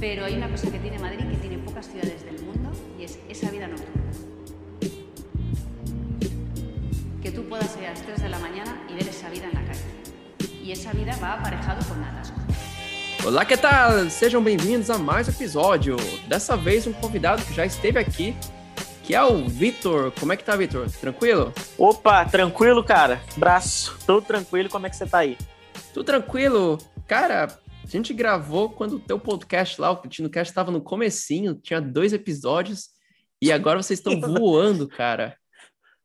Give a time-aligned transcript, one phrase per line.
[0.00, 3.18] Pero hay una cosa que tiene Madrid que tiene pocas ciudades del mundo y es
[3.28, 4.04] esa vida nocturna.
[7.20, 9.54] Que tú puedas salir a las 3 de la mañana y ver esa vida en
[9.54, 9.80] la calle.
[10.62, 12.36] Y essa vida vai aparejado com atasco.
[13.26, 14.08] Olá, que tal?
[14.08, 15.96] Sejam bem-vindos a mais um episódio.
[16.28, 18.36] Dessa vez um convidado que já esteve aqui,
[19.02, 20.12] que é o Vitor.
[20.20, 20.88] Como é que tá, Vitor?
[21.00, 21.52] Tranquilo?
[21.76, 23.20] Opa, tranquilo, cara.
[23.36, 24.68] Braço, tudo tranquilo.
[24.68, 25.36] Como é que você tá aí?
[25.92, 26.78] Tudo tranquilo.
[27.08, 27.48] Cara,
[27.96, 32.12] a gente gravou quando o teu podcast lá, o Cast estava no comecinho, tinha dois
[32.12, 32.90] episódios,
[33.40, 35.36] e agora vocês estão voando, cara.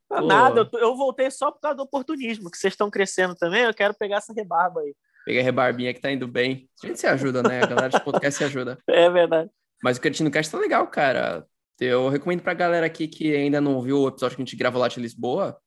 [0.08, 0.22] Pô.
[0.22, 3.94] Nada, eu, voltei só por causa do oportunismo, que vocês estão crescendo também, eu quero
[3.94, 4.96] pegar essa rebarba aí.
[5.26, 6.70] Pega a rebarbinha que tá indo bem.
[6.84, 7.64] A gente se ajuda, né?
[7.64, 8.78] A galera de podcast se ajuda.
[8.88, 9.50] É verdade.
[9.82, 11.46] Mas o Cretino Cast tá legal, cara.
[11.80, 14.82] Eu recomendo pra galera aqui que ainda não viu o episódio que a gente gravou
[14.82, 15.58] lá de Lisboa.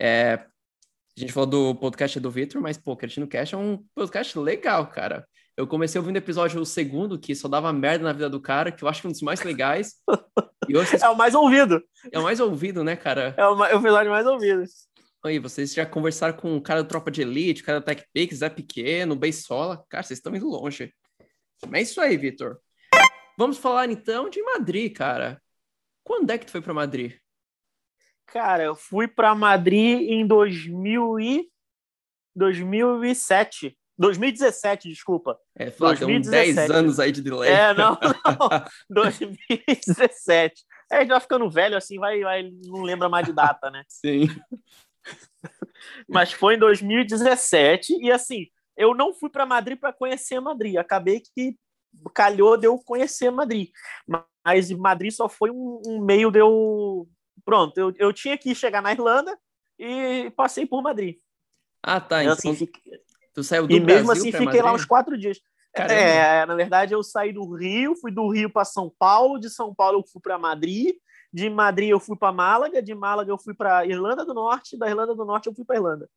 [0.00, 0.44] É...
[1.16, 4.86] A gente falou do podcast do Victor, mas, pô, Cretino Cast é um podcast legal,
[4.86, 5.26] cara.
[5.62, 8.72] Eu comecei ouvindo o episódio o segundo, que só dava merda na vida do cara,
[8.72, 9.94] que eu acho que é um dos mais legais.
[10.68, 11.00] Vocês...
[11.00, 11.80] É o mais ouvido.
[12.10, 13.32] É o mais ouvido, né, cara?
[13.38, 14.64] É o, episódio mais ouvido.
[15.24, 18.38] Aí, vocês já conversaram com o cara do Tropa de Elite, o cara da TechPix,
[18.38, 19.84] Zé Pequeno, Beisola.
[19.88, 20.92] Cara, vocês estão indo longe.
[21.68, 22.58] Mas é isso aí, Vitor.
[23.38, 25.40] Vamos falar então de Madrid, cara.
[26.02, 27.14] Quando é que tu foi para Madrid?
[28.26, 31.48] Cara, eu fui para Madrid em 2000 e...
[32.34, 33.76] 2007.
[33.98, 35.38] 2017, desculpa.
[35.54, 36.54] É, Flávio, 2017.
[36.54, 37.50] 10 anos aí de delay.
[37.50, 38.64] É, não, não.
[38.90, 40.64] 2017.
[40.90, 43.84] É, a gente vai ficando velho assim, vai, vai, não lembra mais de data, né?
[43.88, 44.28] Sim.
[46.08, 50.76] Mas foi em 2017 e assim, eu não fui para Madrid para conhecer Madrid.
[50.76, 51.56] Acabei que
[52.14, 53.70] calhou de eu conhecer Madrid.
[54.44, 57.08] Mas Madrid só foi um, um meio de eu.
[57.44, 59.36] Pronto, eu, eu tinha que chegar na Irlanda
[59.78, 61.16] e passei por Madrid.
[61.82, 62.22] Ah, tá.
[62.22, 63.00] então, assim, fiquei...
[63.34, 64.64] Tu saiu do E Brasil mesmo assim fiquei Madrid?
[64.64, 65.38] lá uns quatro dias.
[65.74, 65.94] Caramba.
[65.94, 69.74] É, na verdade eu saí do Rio, fui do Rio para São Paulo, de São
[69.74, 70.94] Paulo eu fui para Madrid,
[71.32, 74.86] de Madrid eu fui para Málaga, de Málaga eu fui para Irlanda do Norte, da
[74.86, 76.08] Irlanda do Norte eu fui para Irlanda.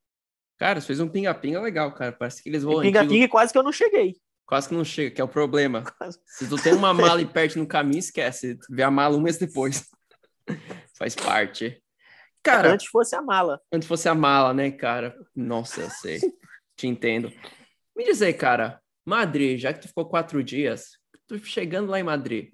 [0.57, 2.11] Cara, você fez um pinga-pinga legal, cara.
[2.11, 2.81] Parece que eles vão.
[2.81, 4.15] Pinga-pinga quase que eu não cheguei.
[4.45, 5.83] Quase que não chega, que é o problema.
[6.25, 8.55] Se tu tem uma mala e perde no caminho, esquece.
[8.55, 9.85] Tu vê a mala um mês depois.
[10.97, 11.81] Faz parte.
[12.43, 13.59] Cara, antes fosse a mala.
[13.71, 15.17] Antes fosse a mala, né, cara?
[15.35, 16.19] Nossa, eu sei.
[16.75, 17.31] Te entendo.
[17.95, 20.97] Me diz aí, cara, Madrid, já que tu ficou quatro dias,
[21.27, 22.51] tu chegando lá em Madrid,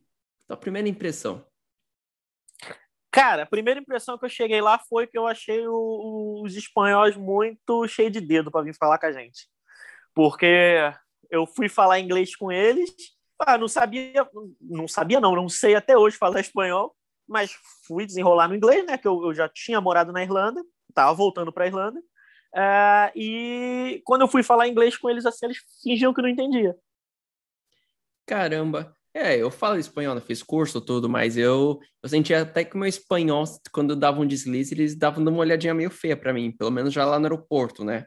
[0.47, 1.45] tua primeira impressão?
[3.11, 7.17] Cara, a primeira impressão que eu cheguei lá foi que eu achei o, os espanhóis
[7.17, 9.49] muito cheios de dedo para vir falar com a gente.
[10.13, 10.77] Porque
[11.29, 12.89] eu fui falar inglês com eles,
[13.39, 14.27] ah, não sabia,
[14.61, 16.95] não sabia não, não sei até hoje falar espanhol,
[17.27, 18.97] mas fui desenrolar no inglês, né?
[18.97, 22.01] Que eu, eu já tinha morado na Irlanda, estava voltando para a Irlanda.
[22.53, 26.75] Uh, e quando eu fui falar inglês com eles, assim, eles fingiam que não entendia.
[28.25, 28.95] Caramba.
[29.13, 32.87] É, eu falo espanhol, eu fiz curso tudo, mas eu, eu sentia até que meu
[32.87, 36.93] espanhol, quando dava um deslize, eles davam uma olhadinha meio feia para mim, pelo menos
[36.93, 38.05] já lá no aeroporto, né?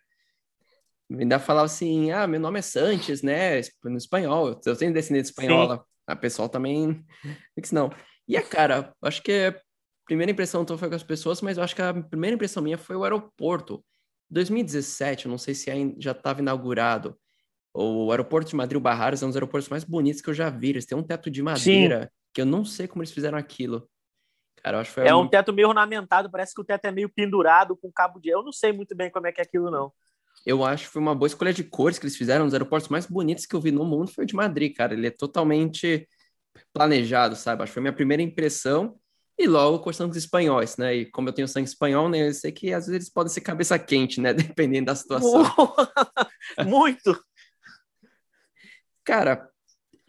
[1.13, 3.61] Ainda falava assim, ah, meu nome é Sanches, né?
[3.85, 5.85] No espanhol, eu tenho descendente espanhola.
[6.07, 7.05] A pessoal também,
[7.73, 7.91] não.
[8.27, 9.61] E a cara, acho que a
[10.07, 12.79] primeira impressão então foi com as pessoas, mas eu acho que a primeira impressão minha
[12.79, 13.85] foi o aeroporto.
[14.35, 17.17] 2017, eu não sei se já estava inaugurado,
[17.73, 20.49] o aeroporto de Madrid, o Barraras, é um dos aeroportos mais bonitos que eu já
[20.49, 20.71] vi.
[20.71, 22.09] Eles têm um teto de madeira, Sim.
[22.33, 23.89] que eu não sei como eles fizeram aquilo.
[24.63, 26.93] Cara, eu acho que foi é um teto meio ornamentado, parece que o teto é
[26.93, 28.29] meio pendurado com cabo de...
[28.29, 29.93] Eu não sei muito bem como é que é aquilo, não.
[30.47, 32.45] Eu acho que foi uma boa escolha de cores que eles fizeram.
[32.45, 34.95] Um dos aeroportos mais bonitos que eu vi no mundo foi o de Madrid, cara.
[34.95, 36.09] Ele é totalmente
[36.73, 37.63] planejado, sabe?
[37.63, 38.99] Acho que foi a minha primeira impressão.
[39.37, 40.95] E logo questão dos espanhóis, né?
[40.95, 42.29] E como eu tenho sangue espanhol, né?
[42.29, 44.33] Eu sei que às vezes eles podem ser cabeça quente, né?
[44.57, 45.43] Dependendo da situação.
[46.65, 47.21] Muito!
[49.05, 49.49] Cara,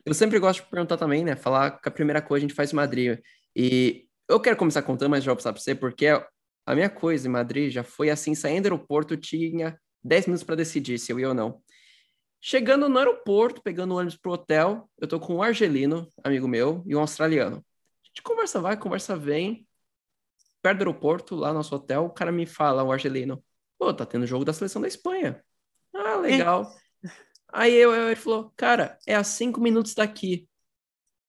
[0.05, 1.35] eu sempre gosto de perguntar também, né?
[1.35, 3.19] Falar que a primeira coisa a gente faz em Madrid.
[3.55, 7.27] E eu quero começar contando, mas já vou passar pra você, porque a minha coisa
[7.27, 11.19] em Madrid já foi assim, saindo do aeroporto, tinha 10 minutos para decidir se eu
[11.19, 11.61] ia ou não.
[12.39, 16.83] Chegando no aeroporto, pegando o ônibus pro hotel, eu tô com um argelino, amigo meu,
[16.85, 17.65] e um australiano
[18.15, 19.67] gente conversa vai, conversa vem.
[20.61, 23.43] Perto do aeroporto, lá no nosso hotel, o cara me fala, o argelino,
[23.77, 25.43] pô, tá tendo jogo da seleção da Espanha.
[25.93, 26.73] Ah, legal.
[27.53, 30.47] Aí eu, eu, ele falou, cara, é a cinco minutos daqui.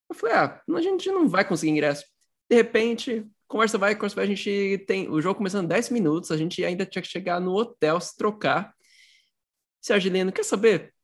[0.09, 2.05] Eu falei, ah, a gente não vai conseguir ingresso.
[2.49, 6.37] De repente, conversa vai, conversa vai, a gente tem o jogo começando 10 minutos, a
[6.37, 8.73] gente ainda tinha que chegar no hotel, se trocar.
[9.83, 10.95] Se Argelino, quer saber?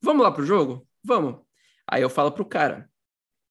[0.00, 0.88] Vamos lá pro jogo?
[1.02, 1.42] Vamos.
[1.86, 2.88] Aí eu falo pro cara,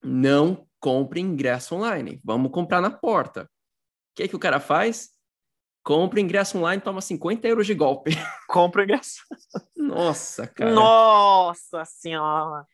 [0.01, 2.19] não compre ingresso online.
[2.25, 3.44] Vamos comprar na porta.
[3.44, 3.47] O
[4.15, 5.12] que, é que o cara faz?
[5.81, 8.12] Compra ingresso online, toma 50 euros de golpe.
[8.50, 9.21] Compra ingresso.
[9.77, 10.71] Nossa, cara.
[10.71, 12.68] Nossa senhora.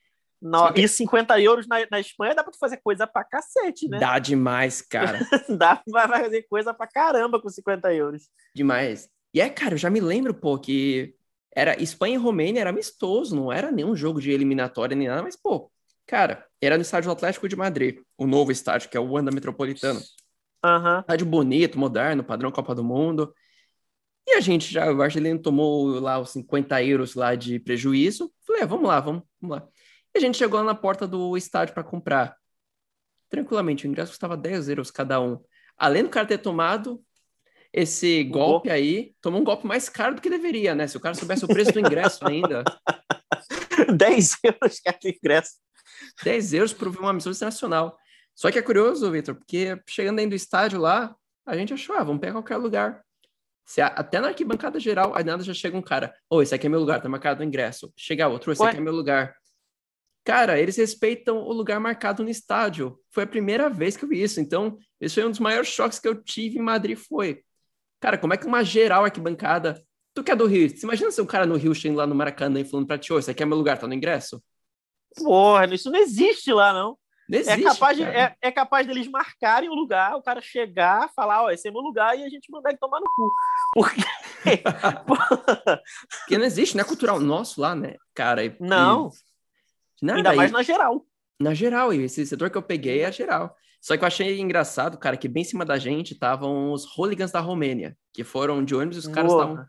[0.73, 0.81] Que...
[0.81, 3.99] E 50 euros na, na Espanha dá pra tu fazer coisa pra cacete, né?
[3.99, 5.19] Dá demais, cara.
[5.47, 8.23] dá pra fazer coisa pra caramba com 50 euros.
[8.55, 9.07] Demais.
[9.31, 11.13] E é, cara, eu já me lembro, pô, que
[11.55, 15.35] era Espanha e Romênia, era amistoso, não era nenhum jogo de eliminatória nem nada, mas,
[15.35, 15.71] pô,
[16.07, 19.99] cara, era no estádio Atlético de Madrid, o novo estádio, que é o Wanda Metropolitano.
[20.63, 20.99] Uhum.
[20.99, 23.33] Estádio bonito, moderno, padrão Copa do Mundo.
[24.27, 28.31] E a gente já, o argelino tomou lá os 50 euros lá de prejuízo.
[28.45, 29.67] Falei, é, vamos lá, vamos, vamos lá.
[30.13, 32.35] E a gente chegou lá na porta do estádio para comprar.
[33.29, 35.39] Tranquilamente, o ingresso custava 10 euros cada um.
[35.77, 37.01] Além do cara ter tomado
[37.71, 40.87] esse golpe aí, tomou um golpe mais caro do que deveria, né?
[40.87, 42.63] Se o cara soubesse o preço do ingresso ainda.
[43.95, 45.53] 10 euros cada ingresso.
[46.23, 47.97] 10 euros por uma missão internacional.
[48.35, 51.15] Só que é curioso, Vitor, porque chegando dentro do estádio lá,
[51.45, 53.03] a gente achou, ah, vamos pegar qualquer lugar.
[53.65, 56.65] Se, até na arquibancada geral, aí nada já chega um cara, ô, oh, esse aqui
[56.65, 57.91] é meu lugar, tá marcado no ingresso.
[57.95, 58.69] Chega outro, esse Ué?
[58.69, 59.35] aqui é meu lugar.
[60.23, 62.99] Cara, eles respeitam o lugar marcado no estádio.
[63.09, 64.39] Foi a primeira vez que eu vi isso.
[64.39, 67.43] Então, esse foi um dos maiores choques que eu tive em Madrid, foi.
[67.99, 69.81] Cara, como é que uma geral arquibancada...
[70.13, 72.15] Tu que é do Rio, você imagina se um cara no Rio chegando lá no
[72.15, 74.41] Maracanã e falando pra ti, ô, esse aqui é meu lugar, tá no ingresso?
[75.15, 76.97] Porra, isso não existe lá, não.
[77.27, 80.41] não é existe, é, capaz de, é, é, capaz deles marcarem o lugar, o cara
[80.41, 83.33] chegar, falar, ó, esse é meu lugar, e a gente mandar ele tomar no cu.
[83.73, 84.01] Porque...
[86.19, 88.45] Porque não existe, não é cultural nosso lá, né, cara?
[88.45, 89.09] E, não.
[89.09, 89.29] E
[90.01, 91.05] Nada, Ainda mais na geral.
[91.39, 93.55] Na geral, e esse setor que eu peguei é a geral.
[93.81, 97.31] Só que eu achei engraçado, cara, que bem em cima da gente estavam os hooligans
[97.31, 99.65] da Romênia, que foram de ônibus e os caras estavam.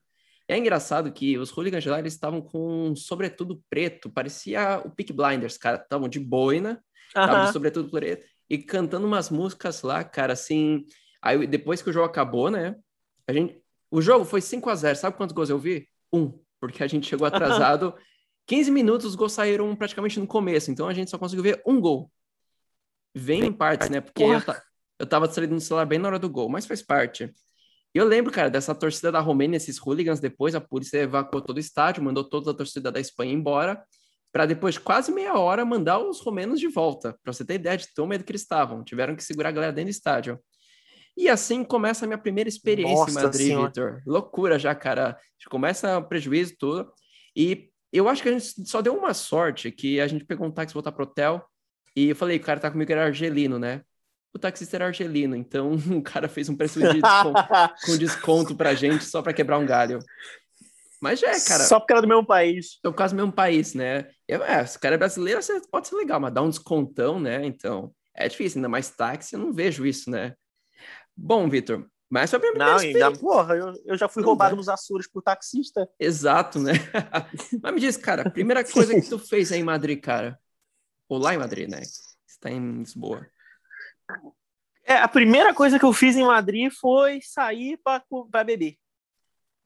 [0.50, 5.12] É engraçado que os hooligans lá eles estavam com um sobretudo preto, parecia o Peak
[5.12, 7.47] Blinders, cara, estavam de boina, estavam uh -huh.
[7.47, 10.85] de sobretudo preto e cantando umas músicas lá, cara, assim.
[11.23, 12.75] Aí depois que o jogo acabou, né?
[13.26, 14.97] A gente, o jogo foi 5 a 0.
[14.97, 15.88] Sabe quantos gols eu vi?
[16.12, 17.94] Um, porque a gente chegou atrasado
[18.50, 21.81] 15 minutos os gols saíram praticamente no começo, então a gente só conseguiu ver um
[21.81, 22.11] gol.
[23.14, 24.00] Vem em partes, né?
[24.00, 24.43] Porque eu,
[24.99, 27.32] eu tava distraído no celular bem na hora do gol, mas faz parte.
[27.94, 31.56] E eu lembro, cara, dessa torcida da Romênia, esses hooligans, depois a polícia evacuou todo
[31.56, 33.82] o estádio, mandou toda a torcida da Espanha embora,
[34.32, 37.19] para depois, quase meia hora, mandar os romenos de volta.
[37.22, 38.84] Para você ter ideia de tão medo que eles estavam.
[38.84, 40.38] Tiveram que segurar a galera dentro do estádio.
[41.16, 44.02] E assim começa a minha primeira experiência Nossa em Madrid, Vitor.
[44.06, 45.19] Loucura já, cara.
[45.48, 46.92] Começa o prejuízo tudo.
[47.34, 50.50] E eu acho que a gente só deu uma sorte que a gente pegou um
[50.50, 51.44] táxi voltar pro hotel
[51.96, 53.82] e eu falei, o cara tá comigo era argelino, né?
[54.32, 57.42] O taxista era argelino, então o cara fez um preço de desconto,
[57.84, 59.98] com desconto pra gente só pra quebrar um galho.
[61.00, 61.64] Mas já é, cara.
[61.64, 62.78] Só porque era do mesmo país.
[62.84, 64.08] É o caso do mesmo país, né?
[64.28, 65.40] Eu, é, se o cara é brasileiro,
[65.70, 67.44] pode ser legal, mas dá um descontão, né?
[67.46, 70.34] Então, é difícil, ainda mais táxi, eu não vejo isso, né?
[71.16, 74.68] Bom, Vitor, mas foi a minha Não, ainda, porra, eu, eu já fui roubado nos
[74.68, 75.88] Açores por taxista.
[75.98, 76.72] Exato, né?
[77.62, 80.36] Mas me diz, cara, a primeira coisa que tu fez aí em Madrid, cara,
[81.08, 81.80] ou lá em Madrid, né?
[81.82, 83.24] Você tá em Lisboa.
[84.84, 88.76] É, a primeira coisa que eu fiz em Madrid foi sair para beber.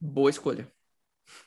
[0.01, 0.71] Boa escolha.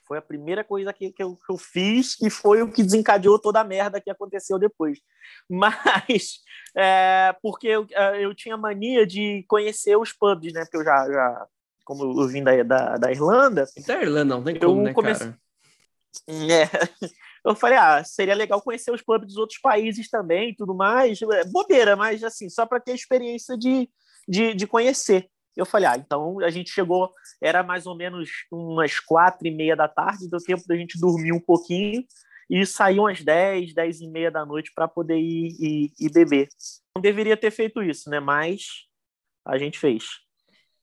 [0.04, 3.38] Foi a primeira coisa que, que, eu, que eu fiz e foi o que desencadeou
[3.38, 5.00] toda a merda que aconteceu depois.
[5.50, 6.40] Mas,
[6.76, 10.62] é, porque eu, é, eu tinha mania de conhecer os pubs, né?
[10.62, 11.48] Porque eu já, já
[11.86, 13.66] como eu vim da, da, da Irlanda.
[13.86, 15.20] Da Irlanda não tem como, né, comece...
[15.20, 15.40] cara?
[16.28, 17.08] É.
[17.48, 21.22] Eu falei, ah, seria legal conhecer os pubs dos outros países também tudo mais.
[21.22, 23.90] É, bobeira, mas assim, só para ter a experiência de,
[24.28, 25.30] de, de conhecer.
[25.56, 27.10] Eu falei, ah, então a gente chegou,
[27.42, 31.32] era mais ou menos umas quatro e meia da tarde, deu tempo da gente dormir
[31.32, 32.04] um pouquinho
[32.50, 36.50] e sair umas dez, dez e meia da noite para poder ir, ir, ir, beber.
[36.94, 38.20] Não deveria ter feito isso, né?
[38.20, 38.86] Mas
[39.46, 40.04] a gente fez.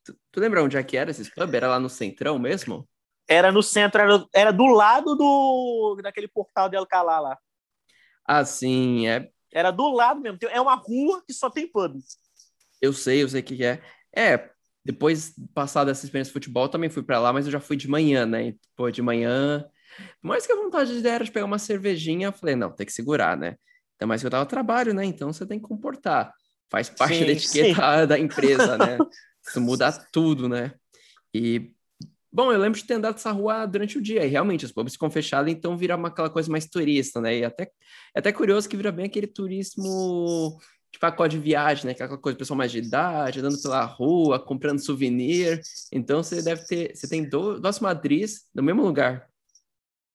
[0.02, 1.54] Tu, tu lembra onde é que era esse pub?
[1.54, 2.88] Era lá no Centrão mesmo?
[3.28, 7.38] Era no centro, era, era do lado do daquele portal de Alcalá lá.
[8.24, 9.30] Ah, sim, é.
[9.52, 10.38] Era do lado mesmo.
[10.50, 11.98] É uma rua que só tem pub.
[12.80, 13.80] Eu sei, eu sei o que é.
[14.14, 14.50] É,
[14.84, 17.88] depois, passada essa experiência de futebol, também fui para lá, mas eu já fui de
[17.88, 18.54] manhã, né?
[18.76, 19.64] Pô, de manhã.
[20.20, 23.36] mais que a vontade era de pegar uma cervejinha, eu falei, não, tem que segurar,
[23.36, 23.56] né?
[23.94, 25.04] Então, mais que eu tava trabalho, né?
[25.04, 26.34] Então você tem que comportar.
[26.70, 28.06] Faz parte sim, da etiqueta sim.
[28.08, 28.98] da empresa, né?
[29.46, 30.72] Isso muda tudo, né?
[31.32, 31.72] E,
[32.34, 34.94] bom, eu lembro de ter andado essa rua durante o dia, e realmente os pubs
[34.94, 37.38] ficam fechados, então vira uma, aquela coisa mais turista, né?
[37.38, 37.70] E até,
[38.12, 40.58] é até curioso que vira bem aquele turismo
[40.92, 41.92] de pacote de viagem, né?
[41.92, 45.60] Aquela coisa, pessoal mais de idade, andando pela rua, comprando souvenir.
[45.92, 49.28] Então você deve ter, você tem duas Madris no mesmo lugar.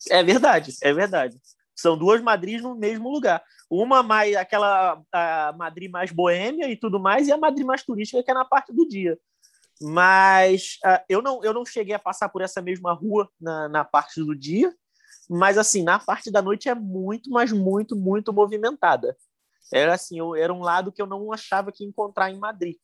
[0.10, 1.38] É verdade, é verdade.
[1.74, 3.42] São duas Madris no mesmo lugar.
[3.70, 8.22] Uma mais aquela a Madrid mais boêmia e tudo mais, e a Madrid mais turística
[8.22, 9.18] que é na parte do dia.
[9.82, 13.86] Mas uh, eu não eu não cheguei a passar por essa mesma rua na, na
[13.86, 14.74] parte do dia,
[15.30, 19.16] mas assim, na parte da noite é muito, mas muito, muito movimentada.
[19.72, 22.76] Era assim, eu, era um lado que eu não achava que ia encontrar em Madrid.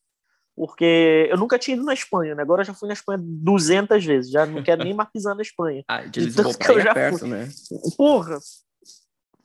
[0.54, 2.42] Porque eu nunca tinha ido na Espanha, né?
[2.42, 5.42] Agora eu já fui na Espanha 200 vezes, já não quero nem mais pisar na
[5.42, 5.84] Espanha.
[5.86, 7.28] Ah, de Lisboa então, eu já perto, fui.
[7.28, 7.48] né?
[7.96, 8.38] Porra!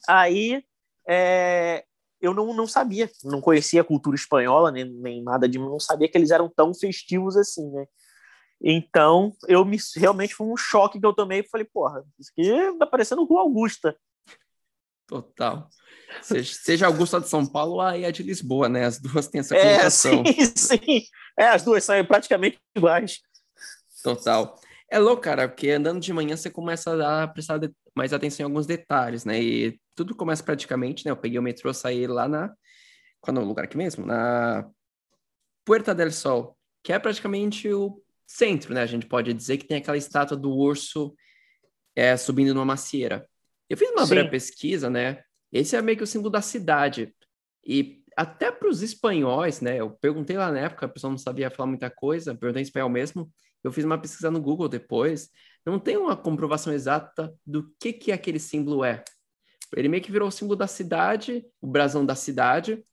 [0.07, 0.63] Aí,
[1.07, 1.83] é,
[2.21, 6.07] eu não, não sabia, não conhecia a cultura espanhola, nem, nem nada de não sabia
[6.07, 7.85] que eles eram tão festivos assim, né?
[8.63, 11.43] Então, eu me realmente foi um choque que eu tomei.
[11.43, 13.97] Falei, porra, isso aqui tá parecendo Rua Augusta.
[15.07, 15.67] Total.
[16.21, 18.85] Seja, seja Augusta de São Paulo ou a de Lisboa, né?
[18.85, 20.23] As duas têm essa é, conotação.
[20.25, 21.03] É, sim, sim.
[21.37, 23.19] É, as duas são praticamente iguais.
[24.03, 24.59] Total.
[24.93, 27.61] É louco, cara, porque andando de manhã você começa a prestar
[27.95, 29.41] mais atenção em alguns detalhes, né?
[29.41, 31.11] E tudo começa praticamente, né?
[31.11, 32.53] Eu peguei o metrô, saí lá na...
[33.21, 34.05] Qual é o lugar aqui mesmo?
[34.05, 34.69] Na
[35.63, 38.81] Puerta del Sol, que é praticamente o centro, né?
[38.81, 41.15] A gente pode dizer que tem aquela estátua do urso
[41.95, 43.25] é, subindo numa macieira.
[43.69, 44.15] Eu fiz uma Sim.
[44.15, 45.23] breve pesquisa, né?
[45.53, 47.15] Esse é meio que o símbolo da cidade.
[47.65, 49.79] E até para os espanhóis, né?
[49.79, 52.89] Eu perguntei lá na época, a pessoa não sabia falar muita coisa, perguntei em espanhol
[52.89, 53.31] mesmo.
[53.63, 55.29] Eu fiz uma pesquisa no Google depois.
[55.65, 59.03] Não tem uma comprovação exata do que, que aquele símbolo é.
[59.75, 62.83] Ele meio que virou o símbolo da cidade, o brasão da cidade.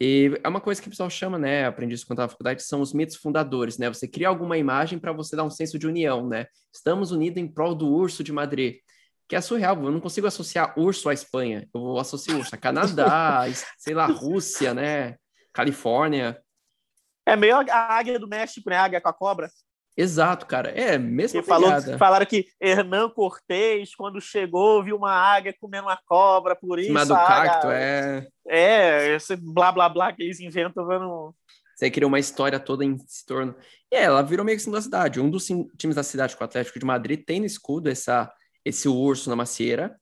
[0.00, 1.66] E é uma coisa que o pessoal chama, né?
[1.66, 3.88] Aprendi isso quando estava na faculdade, são os mitos fundadores, né?
[3.88, 6.46] Você cria alguma imagem para você dar um senso de união, né?
[6.72, 8.76] Estamos unidos em prol do urso de Madrid
[9.32, 9.82] que é surreal.
[9.82, 11.66] Eu não consigo associar urso à Espanha.
[11.74, 13.44] Eu vou associar urso a Canadá,
[13.78, 15.16] sei lá, Rússia, né?
[15.54, 16.38] Califórnia.
[17.24, 18.76] É meio a águia do México, né?
[18.76, 19.48] A águia com a cobra.
[19.96, 20.70] Exato, cara.
[20.70, 26.56] É, mesmo falou, Falaram que Hernán Cortés, quando chegou, viu uma águia comendo uma cobra,
[26.56, 26.88] por isso.
[26.88, 28.26] Cima do cacto, é.
[28.48, 30.86] É, esse blá blá blá que eles inventam.
[30.86, 31.34] Vendo...
[31.76, 32.96] Você criou uma história toda em
[33.26, 33.54] torno.
[33.90, 35.20] E é, ela virou meio que da cidade.
[35.20, 38.32] Um dos times da cidade, com o Atlético de Madrid, tem no escudo essa
[38.64, 39.96] esse urso na macieira.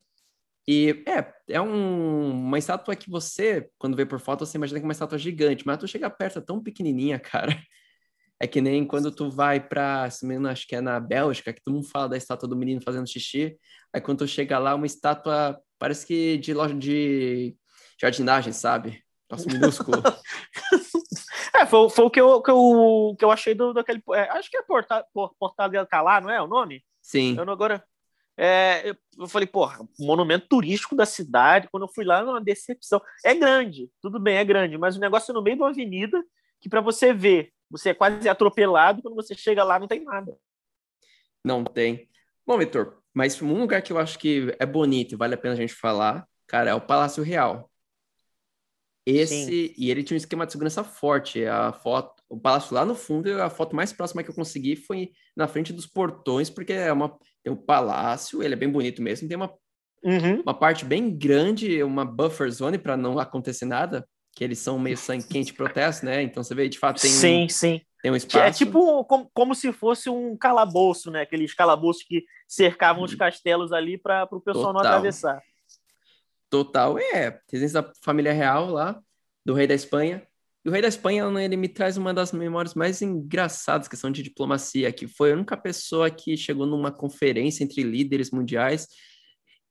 [0.69, 4.85] E é, é um, uma estátua que você, quando vê por foto, você imagina que
[4.85, 7.57] é uma estátua gigante, mas tu chega perto, é tão pequenininha, cara.
[8.43, 11.61] É que nem quando tu vai pra, se não acho que é na Bélgica, que
[11.63, 13.59] todo mundo fala da estátua do menino fazendo xixi.
[13.93, 17.55] Aí quando tu chega lá, uma estátua, parece que de loja de
[18.01, 19.05] jardinagem, sabe?
[19.31, 20.03] Nossa, minúsculo.
[21.55, 24.03] é, foi, foi o que eu, que eu, que eu achei do, daquele.
[24.15, 25.05] É, acho que é Portal,
[25.39, 26.83] Portal de Alcalá, não é o nome?
[27.03, 27.37] Sim.
[27.37, 27.85] Eu não, agora,
[28.39, 31.69] é, eu falei, porra, monumento turístico da cidade.
[31.71, 33.03] Quando eu fui lá, uma decepção.
[33.23, 36.25] É grande, tudo bem, é grande, mas o negócio é no meio de uma avenida
[36.59, 39.03] que para você ver, você é quase atropelado.
[39.03, 40.37] Quando você chega lá, não tem nada.
[41.45, 42.09] Não tem.
[42.47, 45.55] Bom, Vitor, mas um lugar que eu acho que é bonito e vale a pena
[45.55, 47.71] a gente falar, cara, é o Palácio Real.
[49.07, 49.75] Esse, Sim.
[49.77, 51.45] e ele tinha um esquema de segurança forte.
[51.47, 55.11] A foto, o palácio lá no fundo, a foto mais próxima que eu consegui foi
[55.37, 59.27] na frente dos portões, porque é uma, tem um palácio, ele é bem bonito mesmo,
[59.27, 59.53] tem uma,
[60.05, 60.43] uhum.
[60.43, 64.97] uma parte bem grande, uma buffer zone para não acontecer nada, que eles são meio
[64.97, 66.23] sangue quente protesto, né?
[66.23, 67.81] Então você vê, de fato, tem sim, um, sim.
[68.03, 68.45] Tem um é espaço.
[68.45, 71.23] É tipo como, como se fosse um calabouço, né?
[71.23, 73.19] Aqueles calabouços que cercavam os uhum.
[73.19, 74.75] castelos ali para o pessoal Total.
[74.75, 75.43] não atravessar.
[76.49, 77.41] Total, é.
[77.51, 79.01] Residência da família real lá,
[79.45, 80.27] do rei da Espanha.
[80.65, 84.23] E o rei da Espanha, ele me traz uma das memórias mais engraçadas, questão de
[84.23, 88.87] diplomacia, que foi a única pessoa que chegou numa conferência entre líderes mundiais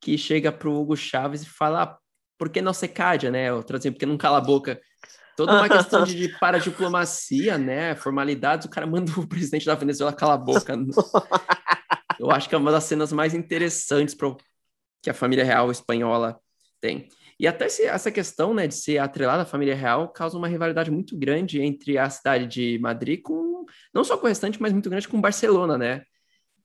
[0.01, 1.99] que chega pro Hugo Chaves e fala, ah,
[2.39, 3.50] por que não se cádia, né?
[3.50, 4.79] Eu traduzi, porque não cala a boca.
[5.36, 7.93] Toda uma questão de, de paradiplomacia, né?
[7.96, 10.74] Formalidades, o cara manda o presidente da Venezuela calar a boca.
[12.17, 14.38] Eu acho que é uma das cenas mais interessantes pro,
[15.01, 16.39] que a família real espanhola
[16.81, 17.10] tem.
[17.39, 20.91] E até esse, essa questão né, de ser atrelada à família real causa uma rivalidade
[20.91, 24.89] muito grande entre a cidade de Madrid com, não só com o restante, mas muito
[24.89, 26.03] grande com Barcelona, né?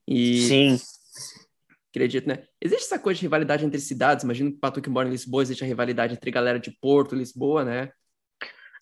[0.08, 0.48] E...
[0.48, 0.78] Sim.
[1.94, 2.42] Acredito, né?
[2.60, 4.24] Existe essa coisa de rivalidade entre cidades.
[4.24, 7.14] Imagino que para tu que mora em Lisboa, existe a rivalidade entre galera de Porto,
[7.14, 7.92] Lisboa, né?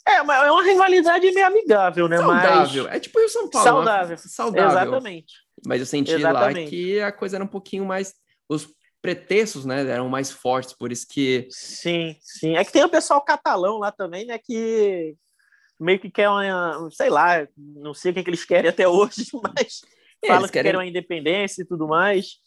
[0.09, 2.17] É, mas é uma rivalidade meio amigável, né?
[2.17, 2.85] Saudável.
[2.85, 2.95] Mas...
[2.95, 3.69] É tipo o São Paulo.
[3.69, 4.17] Saudável.
[4.17, 4.71] Saudável.
[4.71, 5.35] Exatamente.
[5.67, 6.65] Mas eu senti Exatamente.
[6.65, 8.15] lá que a coisa era um pouquinho mais.
[8.49, 8.67] Os
[9.03, 11.49] pretextos, né, eram mais fortes, por isso que...
[11.51, 12.57] Sim, sim.
[12.57, 15.17] É que tem o pessoal catalão lá também, né, que
[15.79, 18.87] meio que quer uma, sei lá, não sei o que, é que eles querem até
[18.87, 19.83] hoje, mas
[20.23, 20.69] é, falam que querem...
[20.71, 22.41] querem uma independência e tudo mais.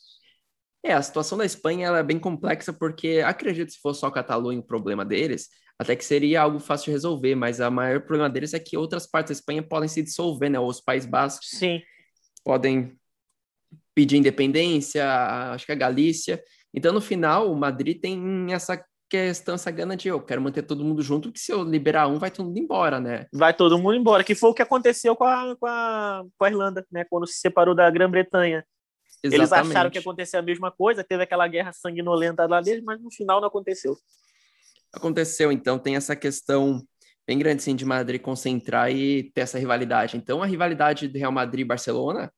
[0.85, 4.05] É, a situação da Espanha ela é bem complexa porque acredito que se fosse só
[4.05, 5.49] a Catalunha o problema deles,
[5.79, 9.07] até que seria algo fácil de resolver, mas a maior problema deles é que outras
[9.07, 10.59] partes da Espanha podem se dissolver, né?
[10.59, 11.81] Os Países Bascos Sim.
[12.43, 12.95] podem
[13.95, 15.03] pedir independência,
[15.53, 16.39] acho que a Galícia.
[16.71, 20.85] Então, no final, o Madrid tem essa questão, essa gana de eu quero manter todo
[20.85, 23.25] mundo junto, que se eu liberar um, vai todo mundo embora, né?
[23.33, 26.47] Vai todo mundo embora, que foi o que aconteceu com a, com a, com a
[26.47, 27.03] Irlanda, né?
[27.09, 28.63] Quando se separou da Grã-Bretanha.
[29.33, 33.01] Eles acharam que ia acontecer a mesma coisa, teve aquela guerra sanguinolenta lá deles, mas
[33.01, 33.97] no final não aconteceu.
[34.93, 36.81] Aconteceu, então tem essa questão
[37.27, 40.15] bem grande sim de Madrid concentrar e ter essa rivalidade.
[40.17, 42.31] Então a rivalidade do Real Madrid e Barcelona,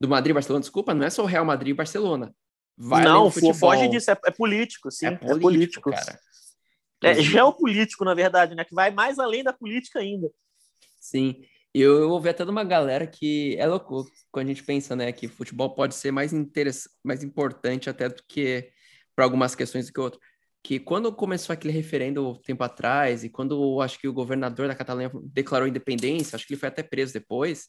[0.00, 2.34] do Madrid e Barcelona, desculpa, não é só o Real Madrid e Barcelona.
[2.76, 5.90] Vai não, foge disso, é, é, político, sim, é político, é político.
[5.90, 6.20] cara.
[7.02, 8.64] É geopolítico, na verdade, né?
[8.64, 10.30] Que vai mais além da política ainda.
[11.00, 11.42] Sim.
[11.74, 15.12] Eu, eu ouvi até de uma galera que é louco quando a gente pensa, né,
[15.12, 18.70] que futebol pode ser mais interessante, mais importante até do que
[19.14, 20.20] para algumas questões do que outro.
[20.62, 25.10] Que quando começou aquele referendo tempo atrás e quando acho que o governador da Catalunha
[25.32, 27.68] declarou independência, acho que ele foi até preso depois,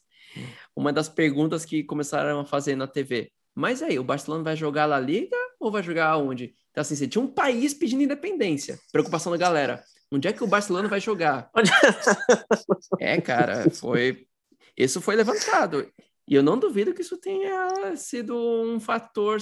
[0.74, 4.86] uma das perguntas que começaram a fazer na TV, mas aí, o Barcelona vai jogar
[4.86, 6.54] La Liga ou vai jogar aonde?
[6.70, 8.78] Então, assim, você tinha um país pedindo independência.
[8.92, 9.82] Preocupação da galera.
[10.12, 11.50] Onde é que o Barcelona vai jogar?
[12.98, 14.26] é, cara, foi.
[14.76, 15.88] Isso foi levantado.
[16.26, 19.38] E eu não duvido que isso tenha sido um fator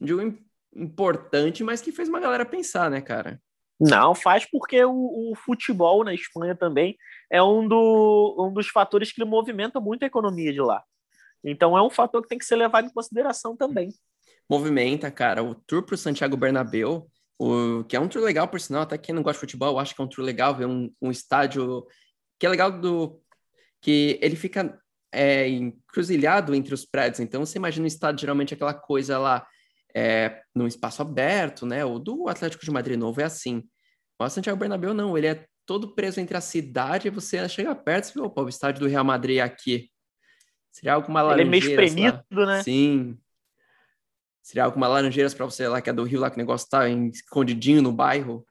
[0.00, 0.36] de um
[0.74, 3.40] importante, mas que fez uma galera pensar, né, cara?
[3.80, 6.96] Não, faz porque o, o, futebol na Espanha também
[7.30, 10.82] é um, do, um dos fatores que movimenta muito a economia de lá.
[11.42, 13.90] Então é um fator que tem que ser levado em consideração também.
[14.48, 15.42] Movimenta, cara.
[15.42, 17.06] O tour para o Santiago Bernabéu
[17.38, 19.94] o, que é um tour legal, por sinal, até quem não gosta de futebol, acho
[19.94, 21.86] que é um tour legal ver um, um estádio
[22.38, 23.20] que é legal do
[23.80, 24.78] que ele fica
[25.12, 27.20] é, encruzilhado entre os prédios.
[27.20, 29.46] Então, você imagina um estádio, geralmente aquela coisa lá
[29.94, 31.84] é, num espaço aberto, né?
[31.84, 33.62] O do Atlético de Madrid novo é assim.
[34.18, 38.10] O Santiago Bernabéu não, ele é todo preso entre a cidade e você chega perto
[38.10, 39.90] e vê, opa, o estádio do Real Madrid é aqui.
[40.72, 41.32] Seria alguma.
[41.32, 42.62] Ele é meio espremido, né?
[42.62, 43.16] Sim.
[44.44, 46.86] Seria alguma laranjeiras para você lá, que é do Rio, lá que o negócio tá
[46.86, 48.46] escondidinho no bairro?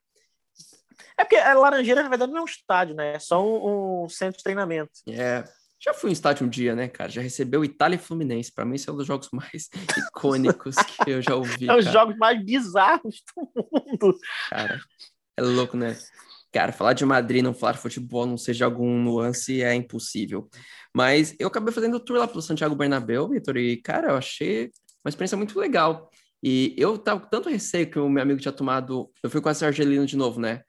[1.16, 3.14] É porque a Laranjeira, na verdade, não é um estádio, né?
[3.14, 4.92] É só um, um centro de treinamento.
[5.08, 5.44] É.
[5.80, 7.12] Já fui em estádio um dia, né, cara?
[7.12, 8.52] Já recebeu Itália e Fluminense.
[8.52, 9.70] Para mim, esse é um dos jogos mais
[10.10, 11.68] icônicos que eu já ouvi.
[11.70, 14.18] É um dos jogos mais bizarros do mundo.
[14.50, 14.82] Cara,
[15.38, 15.96] é louco, né?
[16.52, 20.50] Cara, falar de Madrid não falar de futebol, não seja algum nuance, é impossível.
[20.92, 24.72] Mas eu acabei fazendo o tour lá pelo Santiago Bernabéu, Vitor, e, cara, eu achei
[25.04, 26.10] uma experiência muito legal.
[26.42, 29.12] E eu tava com tanto receio que o meu amigo tinha tomado.
[29.22, 30.64] Eu fui com a Argelino de novo, né?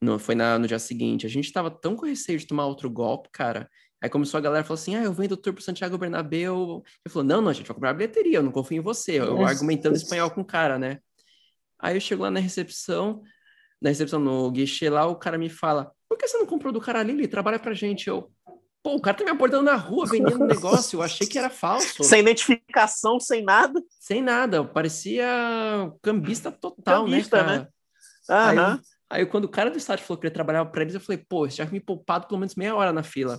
[0.00, 1.26] No, foi na, no dia seguinte.
[1.26, 3.68] A gente tava tão com receio de tomar outro golpe, cara.
[4.00, 6.82] Aí começou a galera falou assim: ah, eu venho do tour pro Santiago Bernabéu.
[7.04, 9.18] Ele falou: não, não, a gente vai comprar a bilheteria, eu não confio em você.
[9.18, 11.00] Eu argumentando espanhol com o cara, né?
[11.78, 13.22] Aí eu chego lá na recepção,
[13.80, 16.80] na recepção, no guichê lá, o cara me fala: por que você não comprou do
[16.80, 17.12] cara ali?
[17.12, 18.08] Ele trabalha pra gente.
[18.08, 18.30] Eu,
[18.82, 21.50] Pô, o cara tá me abordando na rua vendendo um negócio, eu achei que era
[21.50, 22.02] falso.
[22.04, 23.82] Sem identificação, sem nada.
[24.00, 25.26] Sem nada, parecia
[26.02, 27.58] cambista total, né, cambista, né, cara?
[27.58, 28.62] Né?
[28.62, 28.72] Uhum.
[28.74, 31.24] Aí, aí, quando o cara do estádio falou que ele trabalhava para eles, eu falei,
[31.28, 33.38] pô, já me poupado pelo menos meia hora na fila.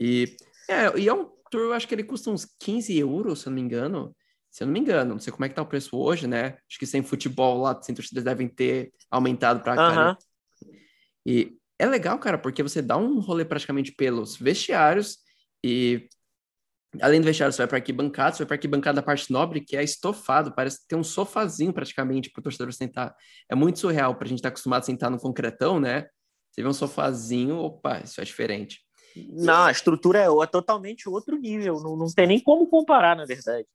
[0.00, 0.36] E
[0.68, 3.50] é, e é um tour, eu acho que ele custa uns 15 euros, se eu
[3.50, 4.14] não me engano.
[4.50, 6.58] Se eu não me engano, não sei como é que tá o preço hoje, né?
[6.68, 10.10] Acho que sem futebol lá, sem torcidas devem ter aumentado para.
[10.10, 10.16] Uhum.
[11.24, 15.18] E é legal, cara, porque você dá um rolê praticamente pelos vestiários
[15.64, 16.08] e
[17.00, 19.76] além do vestiário, você vai para arquibancada, você vai para arquibancada da parte nobre, que
[19.76, 23.14] é estofado, parece ter um sofazinho praticamente para o torcedor sentar.
[23.48, 26.06] É muito surreal para a gente estar tá acostumado a sentar no concretão, né?
[26.50, 28.80] Você vê um sofazinho, opa, isso é diferente.
[29.30, 33.24] Não, a estrutura é, é totalmente outro nível, não, não tem nem como comparar, na
[33.24, 33.66] verdade.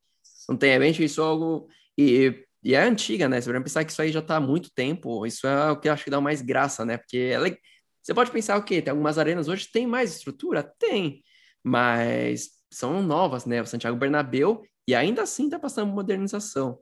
[0.50, 1.68] Não tem, é bem isso é algo.
[1.98, 3.40] E, e é antiga, né?
[3.40, 5.88] Você vai pensar que isso aí já está há muito tempo, isso é o que
[5.88, 6.98] eu acho que dá mais graça, né?
[6.98, 7.60] Porque é legal
[8.04, 8.82] você pode pensar, o quê?
[8.82, 10.62] Tem algumas arenas hoje tem mais estrutura?
[10.78, 11.24] Tem,
[11.64, 13.62] mas são novas, né?
[13.62, 16.80] O Santiago Bernabéu, e ainda assim está passando modernização.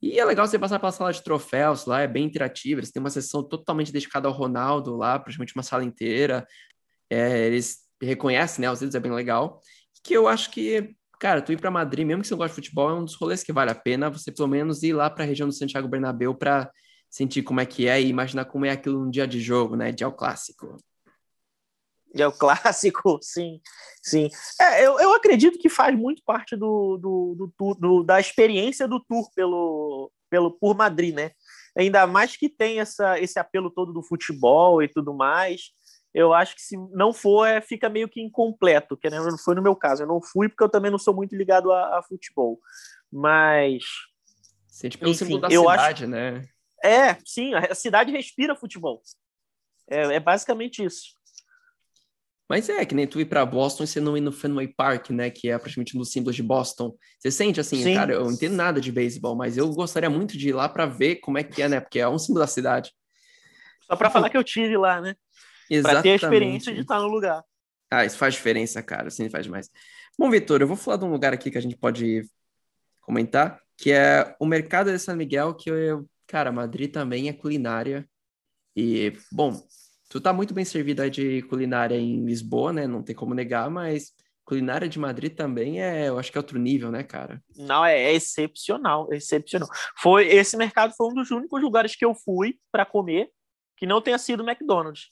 [0.00, 3.00] E é legal você passar pela sala de troféus lá, é bem interativo, eles têm
[3.00, 6.46] uma sessão totalmente dedicada ao Ronaldo lá, praticamente uma sala inteira.
[7.10, 9.60] É, eles reconhecem, né, os dedos é bem legal.
[10.04, 12.62] Que eu acho que, cara, tu ir para Madrid, mesmo que você não goste de
[12.62, 15.24] futebol, é um dos rolês que vale a pena você pelo menos ir lá para
[15.24, 16.70] a região do Santiago Bernabéu para
[17.12, 19.92] sentir como é que é e imaginar como é aquilo um dia de jogo, né?
[19.92, 20.78] De ao clássico.
[22.14, 23.60] De ao clássico, sim,
[24.02, 24.30] sim.
[24.58, 28.98] É, eu, eu acredito que faz muito parte do, do, do, do, da experiência do
[28.98, 31.32] tour pelo, pelo por Madrid, né?
[31.76, 35.70] Ainda mais que tem essa, esse apelo todo do futebol e tudo mais.
[36.14, 39.62] Eu acho que se não for, é, fica meio que incompleto, que não foi no
[39.62, 40.02] meu caso.
[40.02, 42.58] Eu não fui porque eu também não sou muito ligado a, a futebol.
[43.10, 43.82] Mas.
[44.66, 46.10] Sente pelo Enfim, símbolo da cidade, acho...
[46.10, 46.46] né?
[46.82, 49.00] É, sim, a cidade respira futebol.
[49.88, 51.14] É, é basicamente isso.
[52.48, 55.10] Mas é, que nem tu ir para Boston e você não ir no Fenway Park,
[55.10, 55.30] né?
[55.30, 56.94] Que é praticamente um dos símbolos de Boston.
[57.18, 57.94] Você sente assim, Sim.
[57.94, 60.84] cara, eu não entendo nada de beisebol, mas eu gostaria muito de ir lá para
[60.84, 61.80] ver como é que é, né?
[61.80, 62.92] Porque é um símbolo da cidade.
[63.86, 65.16] Só para falar que eu tive lá, né?
[65.70, 66.02] Exatamente.
[66.02, 67.42] Pra ter a experiência de estar no lugar.
[67.90, 69.08] Ah, isso faz diferença, cara.
[69.08, 69.70] Assim faz demais.
[70.18, 72.28] Bom, Vitor, eu vou falar de um lugar aqui que a gente pode
[73.00, 78.08] comentar, que é o mercado de São Miguel, que eu, cara, Madrid também é culinária.
[78.74, 79.52] E, bom,
[80.08, 82.86] tu tá muito bem servida de culinária em Lisboa, né?
[82.86, 86.58] Não tem como negar, mas culinária de Madrid também é, eu acho que é outro
[86.58, 87.44] nível, né, cara?
[87.54, 89.68] Não, é, é excepcional, é excepcional.
[89.98, 93.30] Foi esse mercado foi um dos únicos lugares que eu fui para comer
[93.76, 95.10] que não tenha sido McDonald's.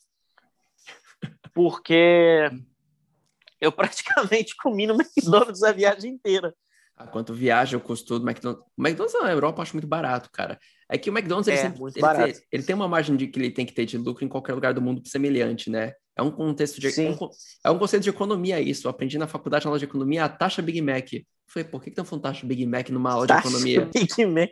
[1.53, 2.49] Porque
[3.61, 6.55] eu praticamente comi no McDonald's a viagem inteira.
[6.97, 8.65] Ah, quanto viaja o custo do McDonald's.
[8.77, 10.59] O McDonald's na Europa eu acho muito barato, cara.
[10.91, 13.27] É que o McDonald's ele, É, sempre- muito ele tem, ele tem uma margem de
[13.29, 15.93] que ele tem que ter de lucro em qualquer lugar do mundo semelhante, né?
[16.17, 17.11] É um contexto de Sim.
[17.11, 17.29] um
[17.65, 18.87] é um conceito de economia isso.
[18.87, 21.13] Eu aprendi na faculdade na aula de economia a taxa Big Mac.
[21.13, 23.89] Eu falei, por que que estão falando taxa Big Mac numa aula de Taxa economia?
[23.95, 24.51] Big Mac.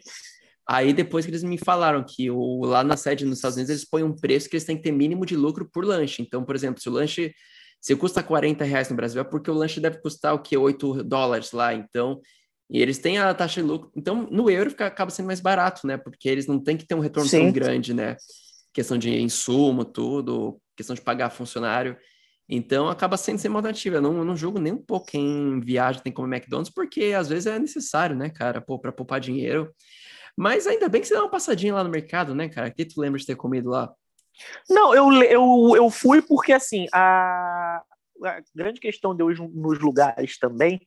[0.66, 3.84] Aí depois que eles me falaram que o, lá na sede nos Estados Unidos eles
[3.84, 6.22] põem um preço que eles têm que ter mínimo de lucro por lanche.
[6.22, 7.32] Então, por exemplo, se o lanche
[7.80, 10.56] se custa 40 reais no Brasil, é porque o lanche deve custar o quê?
[10.56, 11.72] 8 dólares lá.
[11.74, 12.20] Então,
[12.70, 13.90] e eles têm a taxa de lucro.
[13.96, 15.96] Então, no euro fica, acaba sendo mais barato, né?
[15.96, 17.52] Porque eles não têm que ter um retorno tão Sim.
[17.52, 18.16] grande, né?
[18.72, 21.96] Questão de insumo, tudo, questão de pagar funcionário.
[22.46, 23.96] Então, acaba sendo sem alternativa.
[23.96, 27.28] Eu não, eu não julgo nem um pouco quem viaja tem como McDonald's, porque às
[27.28, 28.60] vezes é necessário, né, cara?
[28.60, 29.74] Pô, para poupar dinheiro.
[30.36, 32.68] Mas ainda bem que você dá uma passadinha lá no mercado, né, cara?
[32.68, 33.92] O que tu lembra de ter comido lá?
[34.68, 37.82] Não, eu, eu, eu fui porque, assim, a,
[38.24, 40.80] a grande questão de eu ir nos lugares também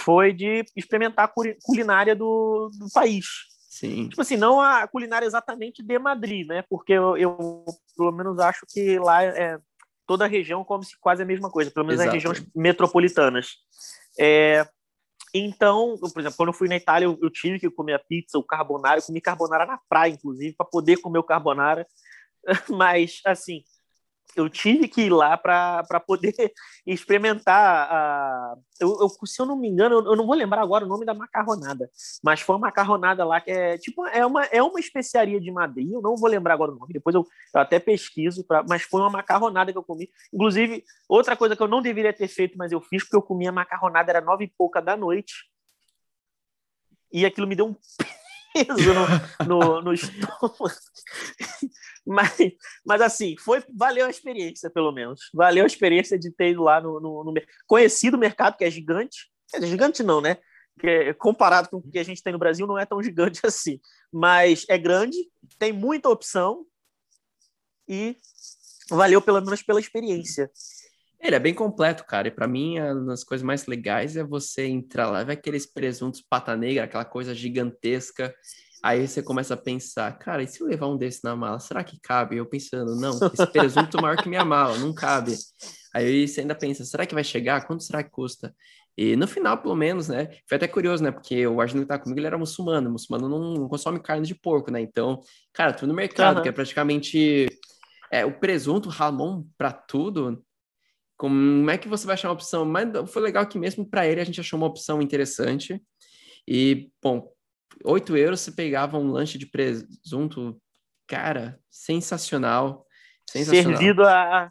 [0.00, 3.26] foi de experimentar a culinária do, do país.
[3.68, 4.08] Sim.
[4.08, 6.64] Tipo assim, não a culinária exatamente de Madrid, né?
[6.68, 7.64] Porque eu, eu
[7.96, 9.58] pelo menos, acho que lá é,
[10.06, 12.14] toda a região come-se quase a mesma coisa, pelo menos nas Exato.
[12.16, 13.56] regiões metropolitanas.
[14.18, 14.66] É,
[15.34, 17.98] então, eu, por exemplo, quando eu fui na Itália, eu, eu tive que comer a
[17.98, 21.86] pizza, o carbonara, eu comi carbonara na praia, inclusive, para poder comer o carbonara.
[22.70, 23.62] Mas, assim,
[24.36, 26.34] eu tive que ir lá para poder
[26.86, 27.88] experimentar.
[27.90, 28.56] A...
[28.80, 31.04] Eu, eu, se eu não me engano, eu, eu não vou lembrar agora o nome
[31.04, 31.90] da macarronada,
[32.22, 35.90] mas foi uma macarronada lá que é tipo é uma, é uma especiaria de Madrid.
[35.90, 38.64] Eu não vou lembrar agora o nome, depois eu, eu até pesquiso, pra...
[38.68, 40.08] mas foi uma macarronada que eu comi.
[40.32, 43.48] Inclusive, outra coisa que eu não deveria ter feito, mas eu fiz porque eu comi
[43.48, 45.34] a macarronada, era nove e pouca da noite.
[47.12, 47.76] E aquilo me deu um
[48.52, 50.56] peso no, no, no estômago.
[52.10, 52.38] Mas,
[52.86, 55.28] mas assim, foi, valeu a experiência, pelo menos.
[55.34, 57.34] Valeu a experiência de ter ido lá no, no, no
[57.66, 59.30] conhecido mercado, que é gigante.
[59.52, 60.38] É gigante não, né?
[60.80, 63.78] Que, comparado com o que a gente tem no Brasil, não é tão gigante assim.
[64.10, 65.18] Mas é grande,
[65.58, 66.64] tem muita opção
[67.86, 68.16] e
[68.88, 70.50] valeu pelo menos pela experiência.
[71.20, 72.28] Ele é bem completo, cara.
[72.28, 76.22] E pra mim, uma das coisas mais legais é você entrar lá, ver aqueles presuntos
[76.22, 78.34] pata negra, aquela coisa gigantesca.
[78.82, 81.82] Aí você começa a pensar, cara, e se eu levar um desse na mala, será
[81.82, 82.36] que cabe?
[82.36, 85.36] Eu pensando, não, esse presunto maior que minha mala, não cabe.
[85.92, 87.66] Aí você ainda pensa, será que vai chegar?
[87.66, 88.54] Quanto será que custa?
[88.96, 90.28] E no final, pelo menos, né?
[90.48, 91.10] Foi até curioso, né?
[91.10, 92.88] Porque o argentino que tá comigo, ele era muçulmano.
[92.88, 94.80] O muçulmano não, não consome carne de porco, né?
[94.80, 95.20] Então,
[95.52, 96.42] cara, tudo no mercado, Aham.
[96.42, 97.46] que é praticamente
[98.10, 100.44] é, o presunto, ramon pra tudo.
[101.18, 102.64] Como é que você vai achar uma opção?
[102.64, 105.82] Mas foi legal que mesmo para ele a gente achou uma opção interessante.
[106.46, 107.28] E, bom,
[107.84, 110.56] 8 euros você pegava um lanche de presunto,
[111.08, 112.86] cara, sensacional.
[113.28, 113.76] Sensacional.
[113.76, 114.50] Servido a.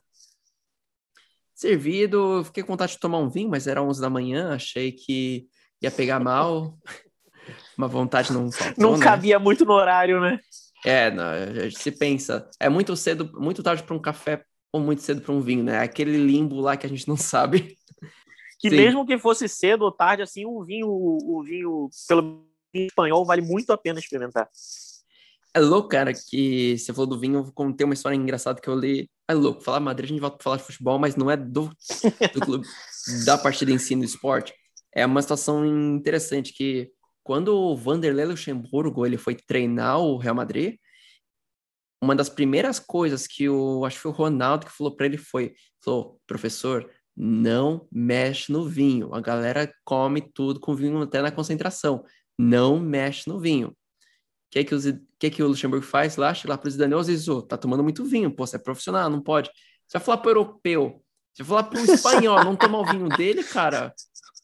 [1.55, 5.47] Servido, fiquei com vontade de tomar um vinho, mas era 11 da manhã, achei que
[5.81, 6.77] ia pegar mal.
[7.77, 9.03] Uma vontade não faltou, Não né?
[9.03, 10.37] cabia muito no horário, né?
[10.85, 11.25] É, não,
[11.71, 15.41] se pensa, é muito cedo, muito tarde para um café ou muito cedo para um
[15.41, 15.79] vinho, né?
[15.79, 17.75] Aquele limbo lá que a gente não sabe.
[18.59, 18.75] Que Sim.
[18.75, 23.71] mesmo que fosse cedo ou tarde, assim, o vinho, o vinho, pelo espanhol, vale muito
[23.71, 24.49] a pena experimentar.
[25.53, 28.67] É louco, cara, que você falou do vinho, eu vou contar uma história engraçada que
[28.67, 29.09] eu li.
[29.27, 31.69] É louco, falar Madrid, a gente volta pra falar de futebol, mas não é do,
[32.33, 32.65] do clube,
[33.25, 34.53] da partida em si do esporte.
[34.93, 36.91] É uma situação interessante que
[37.23, 40.75] quando o Vanderlei Luxemburgo ele foi treinar o Real Madrid,
[42.01, 45.17] uma das primeiras coisas que o acho que foi o Ronaldo que falou para ele
[45.17, 49.13] foi, falou, professor, não mexe no vinho.
[49.13, 52.03] A galera come tudo com vinho até na concentração.
[52.37, 53.69] Não mexe no vinho.
[53.69, 53.75] O
[54.51, 54.79] que, que, o
[55.19, 56.33] que, que o Luxemburgo faz lá?
[56.33, 59.21] Chega lá pro Zidane, ô Zizou, tá tomando muito vinho, pô, você é profissional, não
[59.21, 59.49] pode.
[59.87, 63.43] Você vai falar pro europeu, você vai falar pro espanhol, não tomar o vinho dele,
[63.43, 63.93] cara,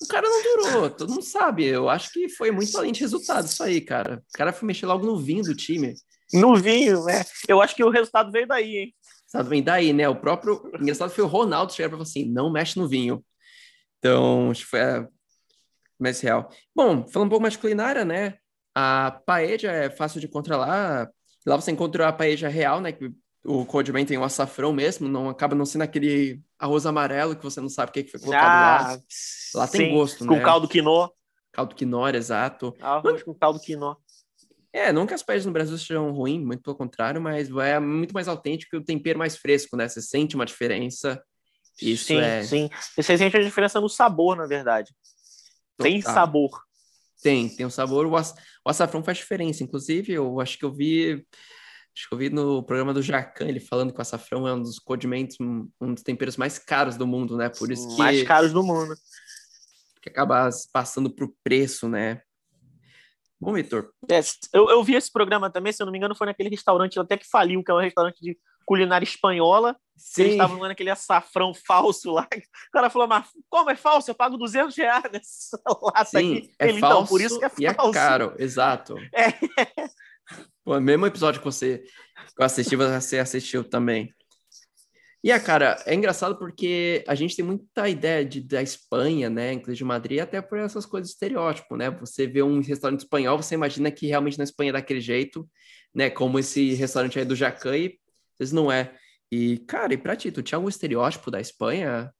[0.01, 1.65] o cara não durou, todo mundo sabe.
[1.65, 4.21] Eu acho que foi muito além de resultado isso aí, cara.
[4.29, 5.93] O cara foi mexer logo no vinho do time.
[6.31, 7.23] No vinho, né?
[7.47, 8.95] Eu acho que o resultado veio daí, hein?
[9.27, 10.07] Sabe, vem daí, né?
[10.07, 10.61] O próprio.
[10.73, 13.23] o Engraçado foi o Ronaldo chegar para falar assim: não mexe no vinho.
[13.99, 15.07] Então, acho que foi a
[15.99, 16.49] mais real.
[16.75, 18.35] Bom, falando um pouco mais de culinária, né?
[18.75, 21.09] A paella é fácil de encontrar lá.
[21.45, 22.91] Lá você encontra a paella real, né?
[22.91, 23.11] Que
[23.45, 27.59] o condimento tem o açafrão mesmo, não acaba não sendo aquele arroz amarelo que você
[27.59, 28.93] não sabe o que que foi colocado lá.
[28.93, 28.99] Ah,
[29.55, 30.43] Lá tem sim, gosto, com né?
[30.43, 31.11] caldo quinô.
[31.51, 32.73] caldo quinoa, exato.
[32.79, 33.97] Arroz com caldo quinoa.
[34.73, 38.11] É, não que as paellas no Brasil sejam ruins, muito pelo contrário, mas é muito
[38.11, 39.87] mais autêntico e o tempero mais fresco, né?
[39.87, 41.23] Você sente uma diferença.
[41.79, 42.43] Isso sim, é...
[42.43, 42.69] sim.
[42.95, 44.91] Você sente a diferença no sabor, na verdade.
[45.77, 46.13] Tem Total.
[46.15, 46.63] sabor.
[47.21, 48.07] Tem, tem um sabor.
[48.07, 48.33] O, aç-
[48.65, 49.63] o açafrão faz diferença.
[49.63, 51.25] Inclusive, eu acho que eu vi.
[51.95, 54.61] Acho que eu vi no programa do Jacan, ele falando que o açafrão é um
[54.63, 57.49] dos condimentos, um, um dos temperos mais caros do mundo, né?
[57.49, 58.95] Por isso que, Mais caros do mundo.
[60.01, 62.23] que acaba passando pro preço, né?
[63.43, 64.19] Bom, Vitor, É,
[64.53, 67.17] eu, eu vi esse programa também, se eu não me engano, foi naquele restaurante até
[67.17, 69.75] que faliu, que é um restaurante de culinária espanhola.
[70.17, 72.27] Eles sim, estavam usando aquele açafrão falso lá.
[72.33, 74.09] O cara falou, mas como é falso?
[74.09, 76.51] Eu pago 200 reais nessa lata sim, aqui.
[76.57, 77.91] é Ele, falso então, por isso que é e é falso.
[77.91, 78.95] caro, exato.
[79.13, 79.27] É.
[80.63, 84.13] Pô, mesmo episódio que você que eu assisti, você assistiu também.
[85.23, 89.53] E, é, cara, é engraçado porque a gente tem muita ideia de, da Espanha, né,
[89.53, 91.89] inclusive de Madrid, até por essas coisas de estereótipo, né?
[91.91, 95.49] Você vê um restaurante espanhol, você imagina que realmente na Espanha é daquele jeito,
[95.95, 96.09] né?
[96.09, 97.97] Como esse restaurante aí do Jacan, e
[98.37, 98.97] às não é.
[99.31, 102.13] E, cara, e pra ti, tu tinha algum estereótipo da Espanha?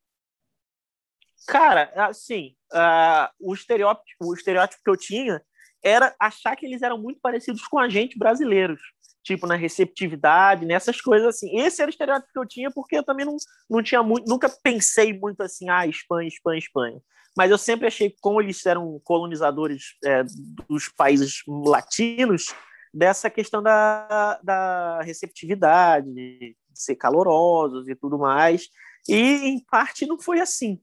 [1.45, 5.41] Cara, assim, ah, o, estereótipo, o estereótipo que eu tinha
[5.83, 8.81] era achar que eles eram muito parecidos com a gente brasileiros.
[9.23, 11.57] Tipo, na receptividade, nessas coisas assim.
[11.57, 13.37] Esse era o estereótipo que eu tinha, porque eu também não,
[13.69, 17.01] não tinha muito, nunca pensei muito assim, ah, Espanha, Espanha, Espanha.
[17.35, 20.23] Mas eu sempre achei que, como eles eram colonizadores é,
[20.67, 22.53] dos países latinos,
[22.93, 28.69] dessa questão da, da receptividade, de ser calorosos e tudo mais.
[29.07, 30.79] E, em parte, não foi assim.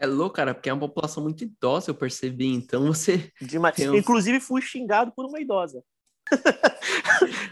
[0.00, 2.46] É louco, cara, porque é uma população muito idosa, eu percebi.
[2.46, 3.30] Então você.
[3.40, 3.76] Demais.
[3.94, 5.82] Inclusive, fui xingado por uma idosa.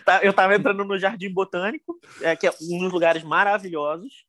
[0.04, 4.24] Tá, eu estava entrando no Jardim Botânico, é, que é um dos lugares maravilhosos.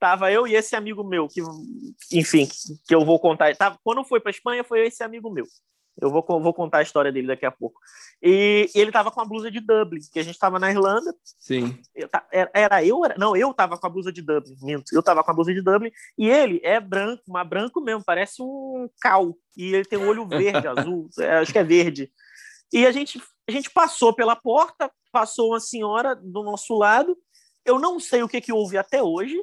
[0.00, 1.42] Tava eu e esse amigo meu, que,
[2.10, 2.48] enfim,
[2.86, 3.54] que eu vou contar.
[3.54, 5.44] Tava, quando foi para Espanha, foi esse amigo meu.
[6.00, 7.80] Eu vou, vou contar a história dele daqui a pouco.
[8.22, 11.12] E ele estava com a blusa de Dublin, que a gente estava na Irlanda.
[11.38, 11.76] Sim.
[11.94, 13.04] Eu era, era eu?
[13.04, 14.94] Era, não, eu tava com a blusa de Dublin, minto.
[14.94, 18.40] Eu tava com a blusa de Dublin e ele é branco, mas branco mesmo, parece
[18.40, 19.36] um cal.
[19.56, 22.10] E ele tem um olho verde, azul, é, acho que é verde.
[22.72, 27.16] E a gente, a gente passou pela porta, passou uma senhora do nosso lado.
[27.64, 29.38] Eu não sei o que, que houve até hoje.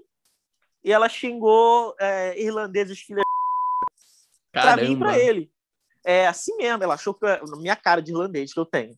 [0.84, 3.24] E ela xingou é, irlandeses filha
[4.52, 5.18] pra mim e pra Caramba.
[5.24, 5.52] ele.
[6.06, 8.96] É assim mesmo, ela achou que eu- minha cara de irlandês que eu tenho.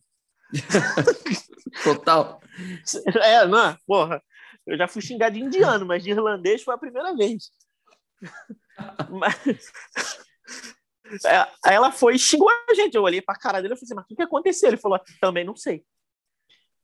[1.84, 2.40] Total.
[3.22, 4.22] É, não, porra.
[4.66, 7.50] Eu já fui xingar de indiano, mas de irlandês foi a primeira vez.
[9.10, 9.72] Mas-
[10.46, 10.77] É,
[11.64, 12.94] Aí ela foi e xingou a gente.
[12.94, 14.68] Eu olhei pra cara dele e falei assim, mas o que, que aconteceu?
[14.68, 15.84] Ele falou, também não sei.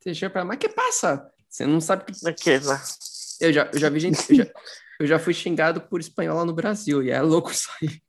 [0.00, 1.30] Você chega pra ela, mas que passa?
[1.48, 2.28] Você não sabe que.
[2.28, 2.80] Aqui, né?
[3.40, 4.18] Eu já, eu já vi gente.
[4.30, 4.46] Eu já,
[5.00, 8.00] eu já fui xingado por espanhol lá no Brasil, e é louco isso aí.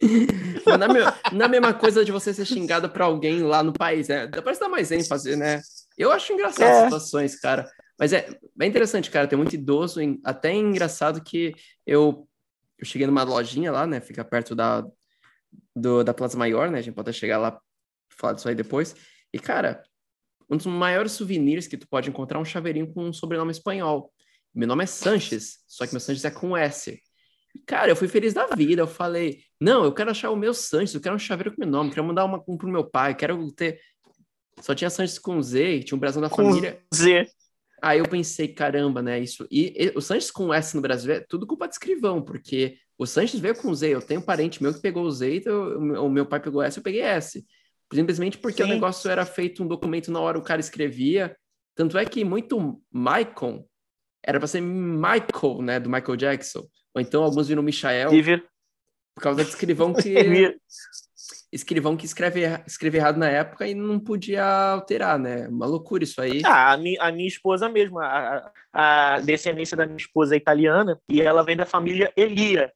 [0.66, 3.42] Mas não é, me- não é a mesma coisa de você ser xingado pra alguém
[3.42, 4.26] lá no país, né?
[4.26, 5.60] Depois dá mais ênfase, né?
[5.96, 6.84] Eu acho engraçado as É.
[6.84, 7.70] situações, cara.
[7.98, 8.28] Mas é,
[8.60, 9.28] é interessante, cara.
[9.28, 11.54] Tem muito idoso, até é engraçado que
[11.86, 12.26] eu,
[12.78, 14.00] eu cheguei numa lojinha lá, né?
[14.00, 14.84] Fica perto da,
[15.74, 16.78] do, da Plaza Maior, né?
[16.78, 17.60] A gente pode chegar lá
[18.10, 18.94] e falar disso aí depois.
[19.32, 19.82] E, cara,
[20.48, 24.12] um dos maiores souvenirs que tu pode encontrar é um chaveirinho com um sobrenome espanhol.
[24.54, 27.00] Meu nome é Sanches, só que meu Sanches é com S.
[27.66, 28.82] Cara, eu fui feliz da vida.
[28.82, 31.70] Eu falei, não, eu quero achar o meu Sanches, eu quero um chaveiro com meu
[31.70, 33.80] nome, quero mandar uma, um pro meu pai, quero ter.
[34.60, 36.82] Só tinha Sanches com Z, tinha um brasão da Com família.
[36.94, 37.26] Z.
[37.82, 39.18] Aí eu pensei, caramba, né?
[39.18, 39.46] Isso.
[39.50, 43.04] E, e o Sanches com S no Brasil é tudo culpa de escrivão, porque o
[43.06, 43.88] Sanches veio com Z.
[43.88, 46.62] Eu tenho um parente meu que pegou o Z, então o meu- o pai pegou
[46.62, 47.44] S, eu peguei S.
[47.92, 48.72] Simplesmente porque o Sim.
[48.72, 51.36] negócio era feito um documento na hora o cara escrevia.
[51.74, 53.68] Tanto é que muito Michael
[54.24, 55.80] era para ser Michael, né?
[55.80, 56.64] Do Michael Jackson.
[56.94, 58.10] Ou então alguns viram Michael,
[59.14, 60.14] por causa de escrivão que
[61.52, 65.46] escrivão que escreve, escreve errado na época e não podia alterar, né?
[65.48, 66.40] Uma loucura isso aí.
[66.44, 70.98] Ah, a, mi- a minha esposa mesmo, a, a- descendência da minha esposa é italiana
[71.08, 72.72] e ela vem da família Elia.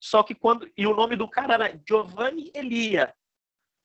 [0.00, 0.70] Só que quando.
[0.76, 3.12] E o nome do cara era Giovanni Elia.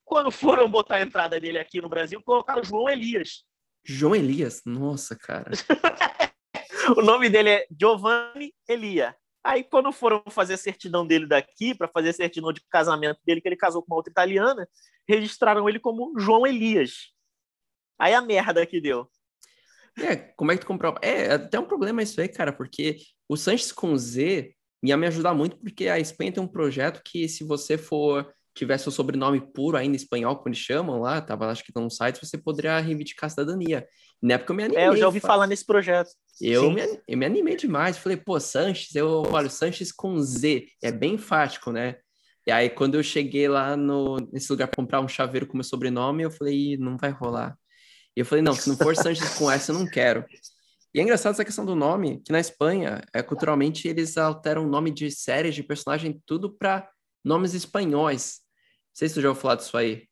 [0.06, 3.46] Quando foram botar a entrada dele aqui no Brasil, colocaram João Elias.
[3.86, 5.52] João Elias, nossa, cara.
[6.98, 9.16] O nome dele é Giovanni Elia.
[9.43, 13.41] Aí, quando foram fazer a certidão dele daqui, para fazer a certidão de casamento dele,
[13.41, 14.67] que ele casou com uma outra italiana,
[15.08, 17.12] registraram ele como João Elias.
[17.99, 19.10] Aí a merda que deu.
[19.97, 20.97] É, como é que tu comprova?
[21.01, 25.34] É, até um problema isso aí, cara, porque o Sanches com Z ia me ajudar
[25.34, 29.77] muito, porque a Espanha tem um projeto que, se você for tivesse o sobrenome puro
[29.77, 33.29] ainda espanhol, como eles chamam lá, tava acho que no site, você poderia reivindicar a
[33.29, 33.88] cidadania.
[34.23, 34.83] Na época eu me animei.
[34.83, 36.09] É, eu já ouvi fa- falar nesse projeto.
[36.39, 36.73] Eu Sim.
[36.75, 37.97] me, eu me animei demais.
[37.97, 41.97] Falei, pô, Sanches, eu olha, Sanches com Z, é bem enfático, né?
[42.47, 45.63] E aí, quando eu cheguei lá no, nesse lugar para comprar um chaveiro com meu
[45.63, 47.57] sobrenome, eu falei, não vai rolar.
[48.15, 50.25] E eu falei, não, se não for Sanches com S, eu não quero.
[50.93, 54.69] E é engraçado essa questão do nome, que na Espanha, é, culturalmente, eles alteram o
[54.69, 56.89] nome de séries, de personagem, tudo para
[57.23, 58.39] nomes espanhóis.
[58.41, 60.07] Não sei se tu já ouviu falar disso aí.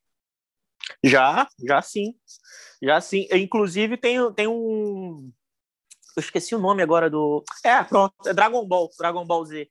[1.03, 2.13] Já, já sim.
[2.81, 3.27] Já sim.
[3.31, 5.31] Inclusive, tem, tem um.
[6.15, 7.43] Eu esqueci o nome agora do.
[7.63, 9.69] É, pronto, é Dragon Ball, Dragon Ball Z.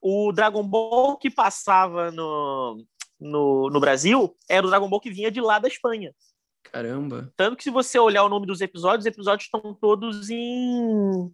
[0.00, 2.84] O Dragon Ball que passava no,
[3.18, 6.14] no, no Brasil era o Dragon Ball que vinha de lá da Espanha.
[6.64, 7.32] Caramba.
[7.36, 11.32] Tanto que se você olhar o nome dos episódios, os episódios estão todos em,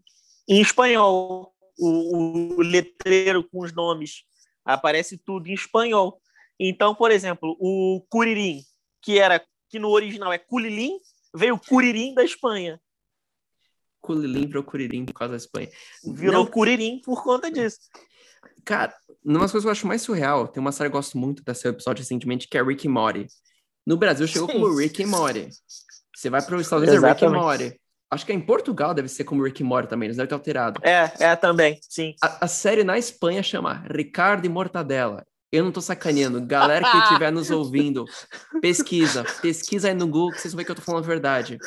[0.49, 1.53] em espanhol.
[1.79, 4.25] O, o letreiro com os nomes
[4.65, 6.21] aparece tudo em espanhol.
[6.61, 8.63] Então, por exemplo, o Curirim,
[9.03, 10.99] que era que no original é Culilim,
[11.35, 12.81] veio Curirim da Espanha.
[14.01, 15.69] Culilim virou Curirim por causa da Espanha.
[16.05, 16.47] Virou Não...
[16.47, 17.79] Curirim por conta disso.
[18.65, 21.19] Cara, uma das coisas que eu acho mais surreal, tem uma série que eu gosto
[21.19, 23.27] muito desse episódio recentemente, que é Rick e Morty.
[23.87, 24.61] No Brasil chegou Sim.
[24.61, 25.49] como Rick e Morty.
[26.15, 27.81] Você vai para os Estados Unidos, é Rick e Morty.
[28.11, 30.81] Acho que em Portugal deve ser como Rick e Morty também, eles devem ter alterado.
[30.85, 32.15] É, é também, sim.
[32.23, 35.27] A, a série na Espanha chama Ricardo e Mortadela.
[35.53, 36.41] Eu não tô sacaneando.
[36.41, 38.07] Galera que estiver nos ouvindo,
[38.63, 39.23] pesquisa.
[39.43, 41.59] Pesquisa aí no Google que vocês vão ver que eu tô falando a verdade.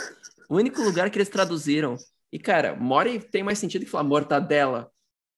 [0.49, 1.95] O único lugar que eles traduziram.
[2.33, 4.91] E, cara, Mori tem mais sentido que falar mortadela.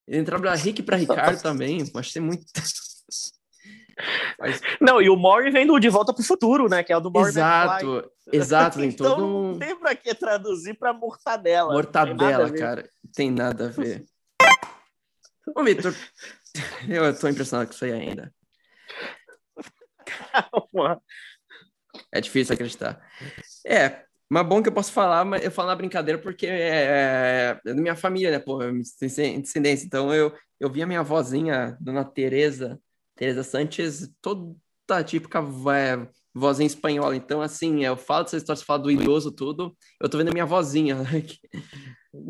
[0.07, 1.81] Ele entrava Rick para Ricardo também.
[1.93, 2.45] Acho que tem muito.
[4.39, 4.61] Mas...
[4.79, 6.83] Não, e o Mori vem do De Volta pro Futuro, né?
[6.83, 8.79] Que é o do Mori Exato, exato.
[8.79, 9.51] Tem então todo um...
[9.51, 11.73] não tem pra que traduzir pra mortadela.
[11.73, 12.89] Mortadela, tem cara.
[13.13, 14.05] Tem nada a ver.
[15.55, 15.93] Ô, Vitor,
[16.87, 18.33] eu tô impressionado com isso aí ainda.
[20.05, 21.01] Calma.
[22.11, 23.01] É difícil acreditar.
[23.65, 27.73] É, mas bom que eu posso falar, mas eu falo na brincadeira porque é, é
[27.73, 28.39] da minha família, né?
[28.39, 29.85] Pô, descendência.
[29.85, 32.79] Então eu, eu vi a minha avózinha, Dona Teresa,
[33.15, 37.15] Teresa Sanches, toda típica é, vozinha espanhola.
[37.15, 39.75] Então, assim, eu falo dessa história, você fala do idoso, tudo.
[40.01, 41.23] Eu tô vendo a minha vozinha, né?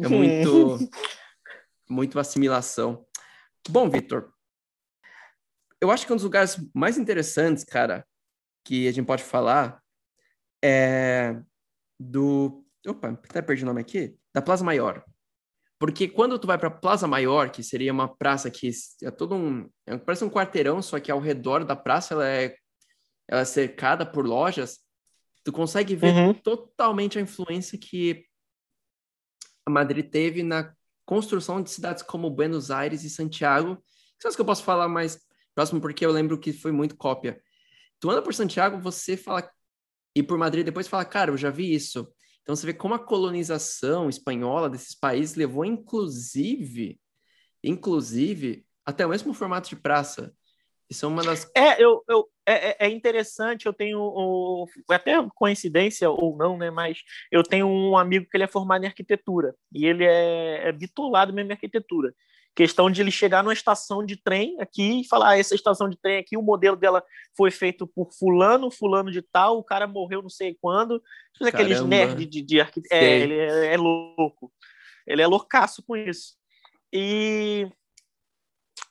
[0.04, 0.78] É muito,
[1.90, 3.06] muito assimilação.
[3.70, 4.34] Bom, Vitor,
[5.82, 8.06] eu acho que um dos lugares mais interessantes, cara,
[8.64, 9.82] que a gente pode falar
[10.64, 11.40] é
[12.00, 12.64] do.
[12.86, 14.18] Opa, até perdi o nome aqui.
[14.34, 15.04] Da Plaza Maior.
[15.80, 18.72] Porque quando tu vai para Plaza Maior, que seria uma praça que
[19.04, 22.56] é todo um, é, parece um quarteirão, só que ao redor da praça ela é,
[23.28, 24.80] ela é cercada por lojas,
[25.44, 26.34] tu consegue ver uhum.
[26.34, 28.26] totalmente a influência que
[29.66, 30.74] a Madrid teve na
[31.06, 33.78] construção de cidades como Buenos Aires e Santiago.
[34.20, 35.27] Só que eu posso falar mais
[35.58, 37.42] próximo, porque eu lembro que foi muito cópia.
[38.00, 39.50] Tu anda por Santiago, você fala,
[40.16, 42.08] e por Madrid depois fala, cara, eu já vi isso.
[42.44, 47.00] Então você vê como a colonização espanhola desses países levou, inclusive,
[47.64, 50.32] inclusive, até o mesmo formato de praça.
[50.88, 51.50] Isso é uma das.
[51.56, 54.00] É, eu, eu, é, é, é interessante, eu tenho.
[54.00, 56.70] O, até coincidência ou não, né?
[56.70, 57.00] Mas
[57.32, 59.56] eu tenho um amigo que ele é formado em arquitetura.
[59.74, 62.14] E ele é, é bitolado mesmo em arquitetura.
[62.58, 65.96] Questão de ele chegar numa estação de trem aqui e falar: ah, essa estação de
[65.96, 67.04] trem aqui, o modelo dela
[67.36, 71.00] foi feito por fulano, fulano de tal, o cara morreu não sei quando.
[71.34, 73.00] Tipo, aqueles nerds de, de arquitetura.
[73.00, 74.52] É, ele é, é louco.
[75.06, 76.34] Ele é loucaço com isso.
[76.92, 77.70] E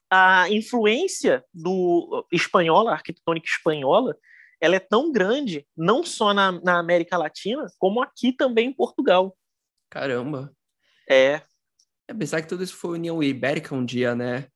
[0.09, 4.17] a influência do espanhola, arquitetônica espanhola,
[4.61, 9.37] ela é tão grande, não só na, na América Latina, como aqui também em Portugal.
[9.91, 10.55] Caramba.
[11.11, 11.43] É,
[12.09, 14.49] é pensar que tudo isso foi União Ibérica um dia, né?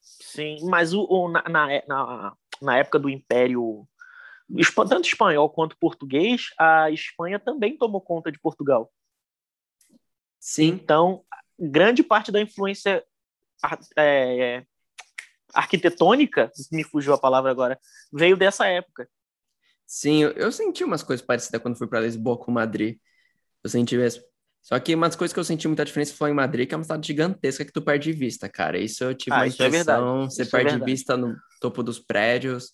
[0.00, 3.86] Sim, mas o, o na, na, na, época do Império,
[4.88, 8.90] tanto espanhol quanto português, a Espanha também tomou conta de Portugal.
[10.38, 10.68] Sim.
[10.68, 11.22] Então,
[11.58, 13.04] grande parte da influência
[13.96, 14.64] é,
[15.52, 17.78] arquitetônica, me fugiu a palavra agora,
[18.12, 19.08] veio dessa época.
[19.86, 22.98] Sim, eu, eu senti umas coisas parecidas quando fui para Lisboa com Madrid.
[23.62, 24.22] Eu senti mesmo.
[24.62, 26.76] Só que uma das coisas que eu senti muita diferença foi em Madrid, que é
[26.76, 28.78] uma cidade gigantesca que tu perde vista, cara.
[28.78, 30.22] Isso eu tive ah, uma é impressão.
[30.22, 32.72] É você isso perde é vista no topo dos prédios.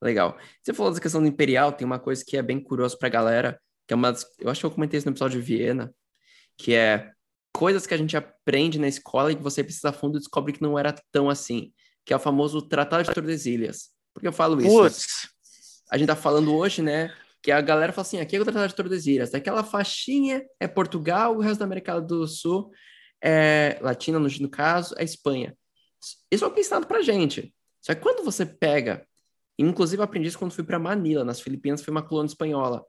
[0.00, 0.36] Legal.
[0.62, 3.58] Você falou da questão do Imperial, tem uma coisa que é bem curiosa pra galera,
[3.86, 4.26] que é uma das...
[4.38, 5.94] Eu acho que eu comentei isso no episódio de Viena,
[6.58, 7.10] que é
[7.52, 10.52] coisas que a gente aprende na escola e que você precisa a fundo e descobre
[10.52, 11.72] que não era tão assim,
[12.04, 13.90] que é o famoso Tratado de Tordesilhas.
[14.12, 14.76] Por que eu falo isso?
[14.76, 15.28] Putz.
[15.90, 18.68] A gente tá falando hoje, né, que a galera fala assim, aqui é o Tratado
[18.68, 22.70] de Tordesilhas, aquela faixinha é Portugal, o resto da América do Sul
[23.22, 25.56] é Latina, no, no caso, é Espanha.
[26.30, 27.52] Isso é o é ensinado pra gente.
[27.80, 29.04] Só que quando você pega,
[29.58, 32.84] inclusive aprendi isso quando fui para Manila, nas Filipinas, foi uma colônia espanhola,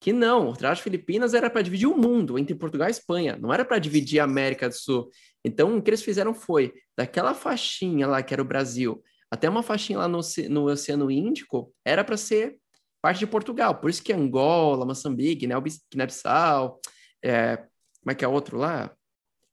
[0.00, 3.36] que não, o Tratado de Filipinas era para dividir o mundo entre Portugal e Espanha,
[3.36, 5.10] não era para dividir a América do Sul.
[5.44, 9.62] Então, o que eles fizeram foi, daquela faixinha lá que era o Brasil, até uma
[9.62, 12.56] faixinha lá no, no Oceano Índico era para ser
[13.00, 13.74] parte de Portugal.
[13.74, 16.80] Por isso que Angola, Moçambique, Guiné-Bissau,
[17.22, 18.94] é, como é que é outro lá?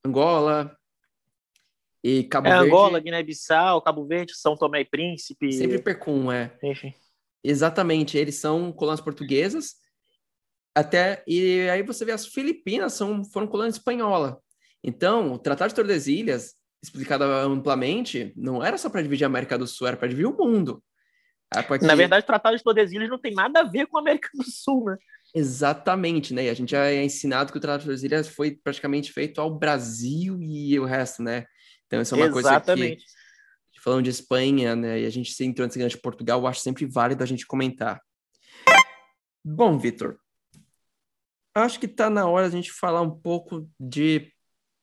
[0.05, 0.75] Angola
[2.03, 2.67] e Cabo é, Verde.
[2.67, 5.51] Angola, Guiné-Bissau, Cabo Verde, São Tomé e Príncipe.
[5.51, 6.55] Sempre Percum, é.
[6.63, 6.93] Enfim.
[7.43, 9.75] Exatamente, eles são colônias portuguesas.
[10.73, 14.39] Até e aí você vê as Filipinas são foram colônia espanhola.
[14.83, 19.65] Então, o Tratado de Tordesilhas, explicado amplamente, não era só para dividir a América do
[19.65, 20.83] Sul, era para dividir o mundo.
[21.64, 21.86] Que...
[21.86, 24.43] Na verdade, o Tratado de Tordesilhas não tem nada a ver com a América do
[24.43, 24.97] Sul, né?
[25.34, 26.45] Exatamente, né?
[26.45, 29.53] E a gente já é ensinado que o Tratado de Tordesilhas foi praticamente feito ao
[29.53, 31.45] Brasil e o resto, né?
[31.88, 33.03] Então, isso é uma Exatamente.
[33.03, 33.06] coisa
[33.72, 35.01] que, falando de Espanha, né?
[35.01, 37.45] E a gente se entrou nesse gancho de Portugal, eu acho sempre válido a gente
[37.45, 38.01] comentar.
[39.43, 40.18] Bom, Vitor,
[41.53, 44.32] acho que está na hora a gente falar um pouco de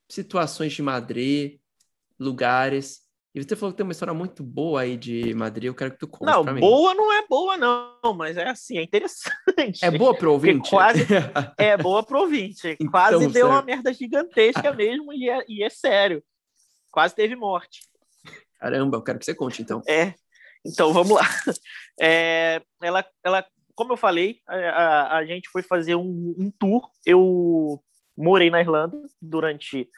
[0.09, 1.59] situações de Madrid,
[2.19, 3.02] lugares.
[3.33, 5.97] E você falou que tem uma história muito boa aí de Madrid, eu quero que
[5.97, 9.83] tu conte Não, boa não é boa não, mas é assim, é interessante.
[9.83, 10.69] É boa pro ouvinte?
[10.69, 10.99] quase
[11.57, 12.77] é boa pro ouvinte.
[12.79, 13.47] Então, quase deu certo.
[13.47, 16.23] uma merda gigantesca mesmo e é, e é sério.
[16.91, 17.81] Quase teve morte.
[18.59, 19.81] Caramba, eu quero que você conte então.
[19.87, 20.13] É,
[20.63, 21.27] então vamos lá.
[21.99, 26.89] É, ela, ela, como eu falei, a, a, a gente foi fazer um, um, tour.
[27.05, 27.83] Eu
[28.15, 29.89] morei na Irlanda durante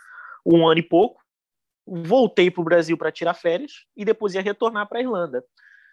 [0.45, 1.24] um ano e pouco.
[1.85, 5.43] Voltei para o Brasil para tirar férias e depois ia retornar para a Irlanda.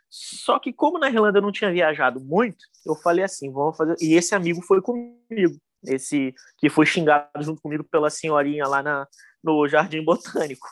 [0.08, 3.96] Só que como na Irlanda eu não tinha viajado muito, eu falei assim, vamos fazer.
[4.00, 9.06] E esse amigo foi comigo, esse que foi xingado junto comigo pela senhorinha lá na,
[9.42, 10.68] no Jardim Botânico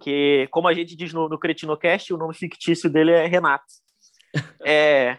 [0.00, 3.64] que, como a gente diz no, no Cretinocast, o nome fictício dele é Renato.
[4.64, 5.18] É...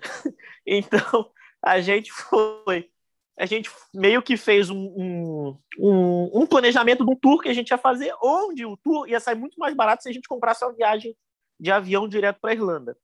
[0.66, 1.30] então,
[1.62, 2.90] a gente foi.
[3.38, 7.54] A gente meio que fez um, um, um, um, planejamento de um tour que a
[7.54, 10.64] gente ia fazer, onde o tour ia sair muito mais barato se a gente comprasse
[10.64, 11.16] uma viagem
[11.58, 12.96] de avião direto para a Irlanda.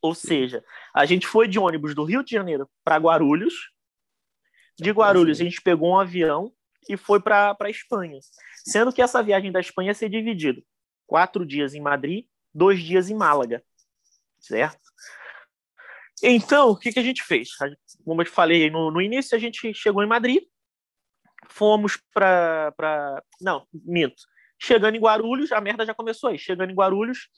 [0.00, 3.70] Ou seja, a gente foi de ônibus do Rio de Janeiro para Guarulhos.
[4.78, 6.52] De Guarulhos, a gente pegou um avião
[6.88, 8.18] e foi para a Espanha.
[8.64, 10.62] Sendo que essa viagem da Espanha ia ser dividida.
[11.06, 12.24] Quatro dias em Madrid,
[12.54, 13.62] dois dias em Málaga.
[14.38, 14.80] Certo?
[16.22, 17.50] Então, o que, que a gente fez?
[18.04, 20.42] Como eu te falei no, no início, a gente chegou em Madrid,
[21.48, 22.72] fomos para.
[22.76, 23.22] Pra...
[23.40, 24.22] Não, minto.
[24.58, 26.38] Chegando em Guarulhos, a merda já começou aí.
[26.38, 27.28] Chegando em Guarulhos,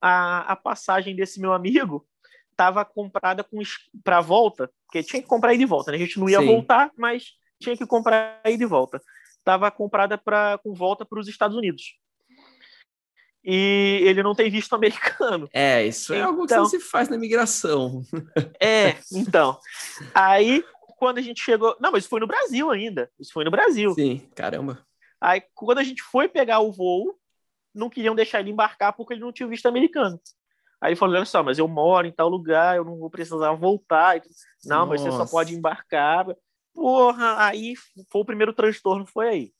[0.00, 2.06] a, a passagem desse meu amigo
[2.50, 3.46] estava comprada
[4.04, 5.96] para volta, porque tinha que comprar aí de volta, né?
[5.96, 6.46] A gente não ia Sim.
[6.46, 9.00] voltar, mas tinha que comprar aí de volta.
[9.38, 11.98] Estava comprada para com volta para os Estados Unidos.
[13.44, 15.48] E ele não tem visto americano.
[15.52, 18.02] É, isso é então, algo que não se faz na imigração.
[18.60, 19.58] É, então.
[20.14, 20.64] Aí,
[20.96, 21.76] quando a gente chegou.
[21.80, 23.10] Não, mas isso foi no Brasil ainda.
[23.18, 23.92] Isso foi no Brasil.
[23.94, 24.86] Sim, caramba.
[25.20, 27.18] Aí, quando a gente foi pegar o voo,
[27.74, 30.20] não queriam deixar ele embarcar porque ele não tinha visto americano.
[30.80, 33.52] Aí ele falou: olha só, mas eu moro em tal lugar, eu não vou precisar
[33.52, 34.20] voltar.
[34.64, 34.90] Não, Nossa.
[34.90, 36.26] mas você só pode embarcar.
[36.74, 37.74] Porra, aí
[38.10, 39.52] foi o primeiro transtorno, foi aí.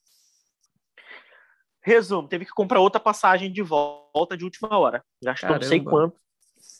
[1.85, 5.05] Resumo, teve que comprar outra passagem de volta de última hora.
[5.23, 6.17] Gastou não sei quanto.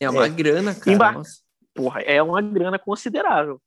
[0.01, 0.29] É uma é.
[0.29, 0.93] grana, cara.
[0.93, 1.23] Embar...
[1.75, 3.61] Porra, é uma grana considerável.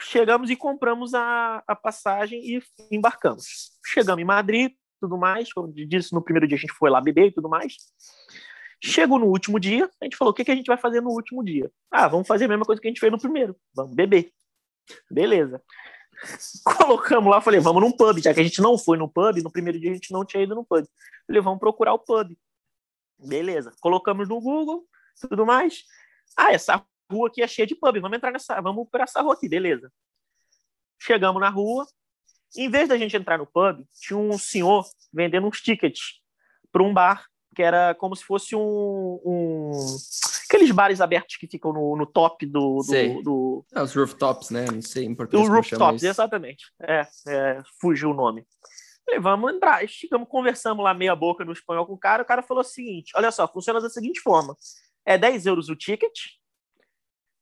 [0.00, 3.78] Chegamos e compramos a, a passagem e embarcamos.
[3.86, 5.52] Chegamos em Madrid, tudo mais.
[5.52, 7.76] Como eu disse, no primeiro dia a gente foi lá beber e tudo mais.
[8.82, 11.10] Chegou no último dia, a gente falou: o que, que a gente vai fazer no
[11.10, 11.70] último dia?
[11.90, 13.54] Ah, vamos fazer a mesma coisa que a gente fez no primeiro.
[13.74, 14.32] Vamos beber.
[15.10, 15.62] Beleza.
[16.64, 19.50] Colocamos lá, falei, vamos num pub, já que a gente não foi no pub, no
[19.50, 20.86] primeiro dia a gente não tinha ido no pub.
[21.26, 22.36] Falei, vamos procurar o pub.
[23.18, 23.72] Beleza.
[23.80, 24.86] Colocamos no Google,
[25.20, 25.84] tudo mais.
[26.36, 29.34] Ah, essa rua aqui é cheia de pub, vamos entrar nessa, vamos para essa rua
[29.34, 29.92] aqui, beleza.
[30.98, 31.86] Chegamos na rua.
[32.56, 36.20] Em vez da gente entrar no pub, tinha um senhor vendendo uns tickets
[36.72, 37.24] para um bar
[37.54, 39.70] que era como se fosse um, um
[40.48, 42.82] aqueles bares abertos que ficam no, no top do.
[42.82, 43.66] do, do...
[43.74, 44.66] Ah, os rooftops, né?
[44.66, 45.48] Não sei em português.
[45.48, 46.66] Os rooftops, exatamente.
[46.80, 48.44] É, é, fugiu o nome.
[49.04, 49.86] Falei, vamos entrar.
[49.88, 52.22] Chegamos, conversamos lá meia boca no espanhol com o cara.
[52.22, 54.56] O cara falou o seguinte: olha só, funciona da seguinte forma:
[55.04, 56.18] é 10 euros o ticket.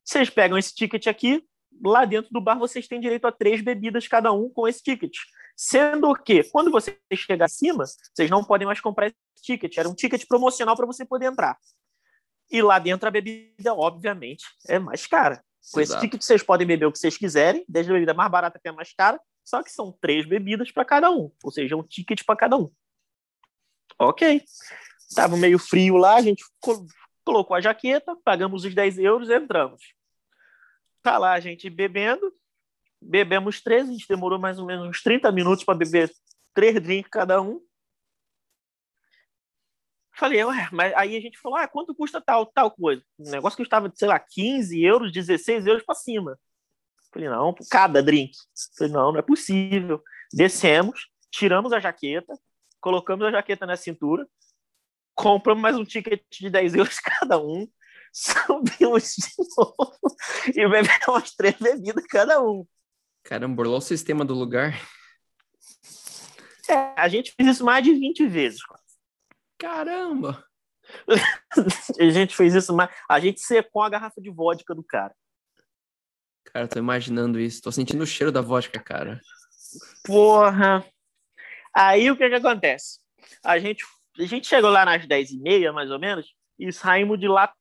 [0.04, 1.44] Vocês pegam esse ticket aqui,
[1.84, 5.14] lá dentro do bar vocês têm direito a três bebidas cada um com esse ticket.
[5.60, 9.76] Sendo que, quando você chegar acima, vocês não podem mais comprar esse ticket.
[9.76, 11.58] Era um ticket promocional para você poder entrar.
[12.48, 15.42] E lá dentro a bebida, obviamente, é mais cara.
[15.72, 15.98] Com Exato.
[15.98, 18.68] esse ticket vocês podem beber o que vocês quiserem, desde a bebida mais barata até
[18.68, 22.24] a mais cara, só que são três bebidas para cada um, ou seja, um ticket
[22.24, 22.70] para cada um.
[23.98, 24.44] Ok.
[25.12, 26.44] Tava meio frio lá, a gente
[27.24, 29.92] colocou a jaqueta, pagamos os 10 euros e entramos.
[31.02, 32.32] Tá lá a gente bebendo,
[33.00, 36.10] bebemos três, a gente demorou mais ou menos uns 30 minutos para beber
[36.54, 37.60] três drinks cada um.
[40.16, 43.04] Falei, ué, mas aí a gente falou, ah, quanto custa tal, tal coisa?
[43.16, 46.36] O negócio custava, sei lá, 15 euros, 16 euros para cima.
[47.12, 48.32] Falei, não, cada drink.
[48.76, 50.02] Falei, não, não é possível.
[50.32, 52.36] Descemos, tiramos a jaqueta,
[52.80, 54.26] colocamos a jaqueta na cintura,
[55.14, 57.68] compramos mais um ticket de 10 euros cada um,
[58.12, 59.96] subimos de novo
[60.48, 62.66] e bebemos três bebidas cada um.
[63.22, 64.80] Caramba, burlou o sistema do lugar.
[66.68, 68.60] É, a gente fez isso mais de 20 vezes.
[69.58, 70.44] Caramba!
[72.00, 72.90] a gente fez isso mais.
[73.08, 75.14] A gente secou a garrafa de vodka do cara.
[76.44, 77.62] Cara, tô imaginando isso.
[77.62, 79.20] Tô sentindo o cheiro da vodka, cara.
[80.04, 80.84] Porra!
[81.74, 82.98] Aí o que que acontece?
[83.44, 83.84] A gente,
[84.18, 87.52] a gente chegou lá nas 10 e meia, mais ou menos, e saímos de lá,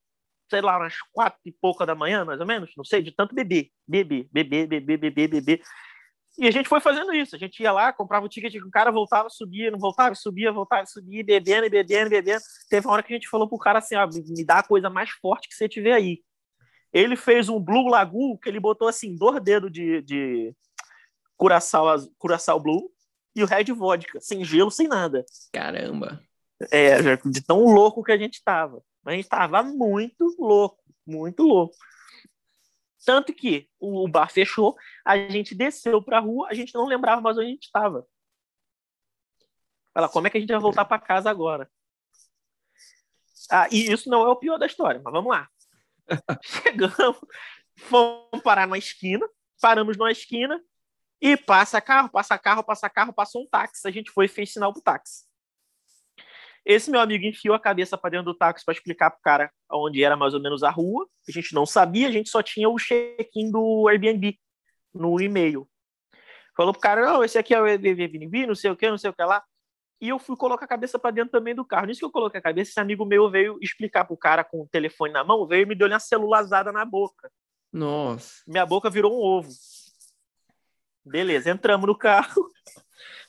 [0.48, 3.34] sei lá, umas quatro e pouca da manhã, mais ou menos, não sei, de tanto
[3.34, 3.70] beber.
[3.86, 5.62] Beber, beber, beber, beber, beber.
[6.38, 7.34] E a gente foi fazendo isso.
[7.34, 10.86] A gente ia lá, comprava o ticket, o cara voltava, subia, não voltava, subia, voltava,
[10.86, 12.40] subia, bebendo, e bebendo, bebendo.
[12.70, 14.88] Teve uma hora que a gente falou pro cara assim: ó, me dá a coisa
[14.88, 16.22] mais forte que você tiver aí.
[16.92, 20.54] Ele fez um Blue Lagoon que ele botou assim, dois dedos de, de
[21.36, 22.90] curaçao Blue
[23.34, 25.24] e o Red Vodka, sem gelo, sem nada.
[25.52, 26.20] Caramba!
[26.72, 28.82] É, de tão louco que a gente tava.
[29.08, 31.74] A gente tava muito louco, muito louco.
[33.04, 37.20] Tanto que o bar fechou, a gente desceu para a rua, a gente não lembrava
[37.20, 38.06] mais onde a gente estava.
[39.94, 41.70] Fala, como é que a gente vai voltar para casa agora?
[43.50, 45.48] Ah, e isso não é o pior da história, mas vamos lá.
[46.42, 47.18] Chegamos,
[47.76, 49.26] fomos parar numa esquina,
[49.60, 50.62] paramos numa esquina
[51.20, 53.86] e passa carro, passa carro, passa carro, passa um táxi.
[53.88, 55.27] A gente foi e fez sinal pro táxi.
[56.68, 60.04] Esse meu amigo enfiou a cabeça para dentro do táxi para explicar pro cara onde
[60.04, 61.08] era mais ou menos a rua.
[61.26, 64.38] A gente não sabia, a gente só tinha o check-in do Airbnb
[64.92, 65.66] no e-mail.
[66.54, 69.08] Falou pro cara, não, esse aqui é o Airbnb, não sei o que, não sei
[69.08, 69.42] o que lá.
[69.98, 71.86] E eu fui colocar a cabeça para dentro também do carro.
[71.86, 74.68] Nisso que eu coloquei a cabeça, esse amigo meu veio explicar pro cara com o
[74.68, 77.32] telefone na mão, veio e me deu uma celulazada na boca.
[77.72, 78.42] Nossa.
[78.46, 79.48] Minha boca virou um ovo.
[81.02, 82.50] Beleza, entramos no carro.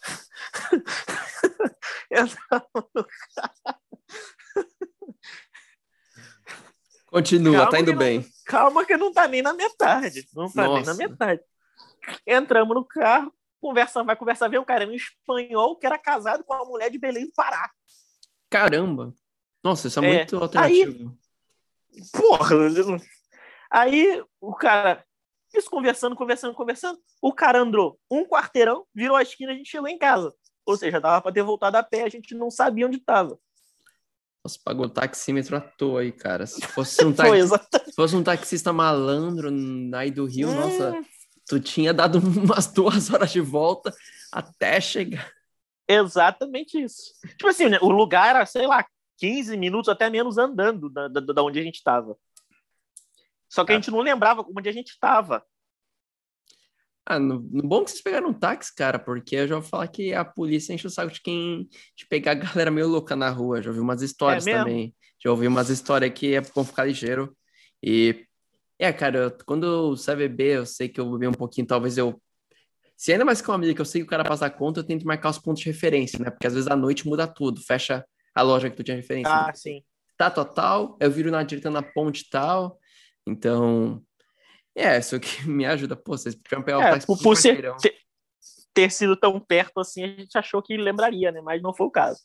[7.07, 8.19] Continua, calma tá indo bem.
[8.19, 10.27] Não, calma que não tá nem na metade.
[10.33, 10.75] Não tá Nossa.
[10.75, 11.41] nem na metade.
[12.25, 16.53] Entramos no carro, conversa, vai conversar, vem um cara em espanhol que era casado com
[16.53, 17.69] uma mulher de Belém do Pará.
[18.49, 19.13] Caramba!
[19.63, 21.17] Nossa, isso é, é muito alternativo.
[21.93, 22.55] Aí, porra!
[23.71, 25.05] Aí o cara,
[25.53, 29.87] isso conversando, conversando, conversando, o cara andou um quarteirão, virou a esquina, a gente chegou
[29.87, 30.33] em casa.
[30.69, 33.39] Ou seja, dava para ter voltado a pé, a gente não sabia onde estava.
[34.43, 36.45] Nossa, pagou taxímetro à toa aí, cara.
[36.45, 37.47] Se fosse um, taxi...
[37.85, 39.49] Se fosse um taxista malandro
[39.95, 40.53] aí do Rio, hum.
[40.53, 41.01] nossa,
[41.47, 43.91] tu tinha dado umas duas horas de volta
[44.31, 45.31] até chegar.
[45.87, 47.13] Exatamente isso.
[47.29, 48.85] Tipo assim, né, o lugar era, sei lá,
[49.17, 52.15] 15 minutos, até menos andando da, da, da onde a gente estava.
[53.49, 55.43] Só que a gente não lembrava onde a gente estava.
[57.11, 59.87] Ah, no, no, bom que vocês pegaram um táxi, cara, porque eu já vou falar
[59.87, 63.31] que a polícia enche o saco de quem de pegar a galera meio louca na
[63.31, 63.63] rua.
[63.63, 64.93] Já ouvi umas histórias é também.
[65.19, 67.35] Já ouvi umas histórias que é bom ficar ligeiro.
[67.81, 68.27] E
[68.77, 72.21] é, cara, quando você beber, eu sei que eu bebi um pouquinho, talvez eu.
[72.95, 74.81] Se ainda mais que uma amiga que eu sei que o cara passa a conta,
[74.81, 76.29] eu tento marcar os pontos de referência, né?
[76.29, 78.05] Porque às vezes à noite muda tudo, fecha
[78.35, 79.33] a loja que tu tinha referência.
[79.33, 79.53] Ah, né?
[79.55, 79.81] sim.
[80.15, 82.77] Tá total, eu viro na direita na ponte e tal.
[83.25, 84.03] Então,
[84.79, 85.95] é, isso que me ajuda.
[85.95, 87.95] Pô, vocês podiam pegar o é, táxi por, por ser, ter,
[88.73, 91.41] ter, sido tão perto assim, a gente achou que lembraria, né?
[91.41, 92.21] Mas não foi o caso.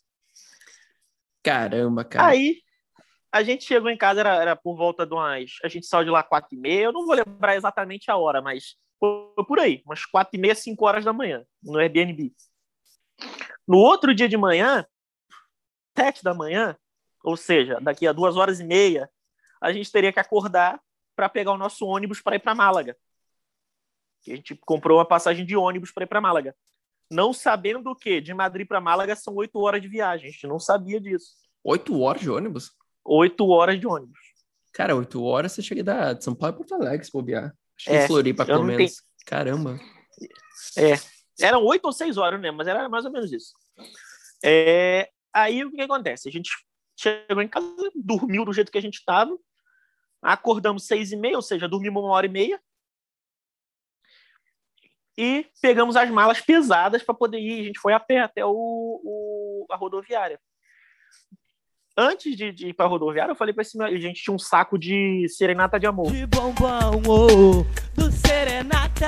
[1.43, 2.27] Caramba, cara.
[2.27, 2.61] Aí,
[3.31, 5.51] a gente chegou em casa, era, era por volta de umas...
[5.63, 8.41] A gente saiu de lá quatro e meia, eu não vou lembrar exatamente a hora,
[8.41, 12.33] mas foi por aí, umas quatro e meia, cinco horas da manhã, no Airbnb.
[13.67, 14.85] No outro dia de manhã,
[15.95, 16.77] sete da manhã,
[17.23, 19.09] ou seja, daqui a duas horas e meia,
[19.61, 20.79] a gente teria que acordar
[21.15, 22.97] para pegar o nosso ônibus para ir para Málaga.
[24.27, 26.55] A gente comprou uma passagem de ônibus para ir para Málaga.
[27.09, 30.29] Não sabendo que de Madrid para Málaga são oito horas de viagem.
[30.29, 31.35] A gente não sabia disso.
[31.63, 32.71] Oito horas de ônibus?
[33.03, 34.19] Oito horas de ônibus.
[34.73, 37.55] Cara, oito horas você chega da, de São Paulo e Porto Alegre, se bobear.
[37.77, 38.95] Acho que é, Floripa, pelo menos.
[38.95, 39.07] Tenho...
[39.25, 39.79] Caramba.
[40.77, 40.93] É.
[41.39, 42.51] Eram oito ou seis horas, né?
[42.51, 43.53] Mas era mais ou menos isso.
[44.43, 45.09] É...
[45.33, 46.27] Aí o que acontece?
[46.27, 46.49] A gente
[46.97, 49.37] chegou em casa, dormiu do jeito que a gente estava,
[50.25, 52.59] Acordamos seis e meia, ou seja, dormimos uma hora e meia.
[55.15, 57.61] E pegamos as malas pesadas para poder ir.
[57.61, 60.39] A gente foi a pé até o, o a rodoviária.
[61.95, 64.35] Antes de, de ir para a rodoviária, eu falei para esse meu, a gente tinha
[64.35, 66.11] um saco de serenata de amor.
[66.11, 67.63] De bombom, oh,
[67.93, 69.07] do serenata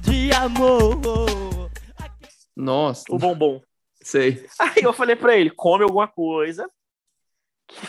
[0.00, 1.70] de amor.
[2.56, 3.04] Nossa.
[3.10, 3.60] O bombom.
[4.02, 4.44] Sei.
[4.58, 6.66] Aí eu falei para ele: come alguma coisa,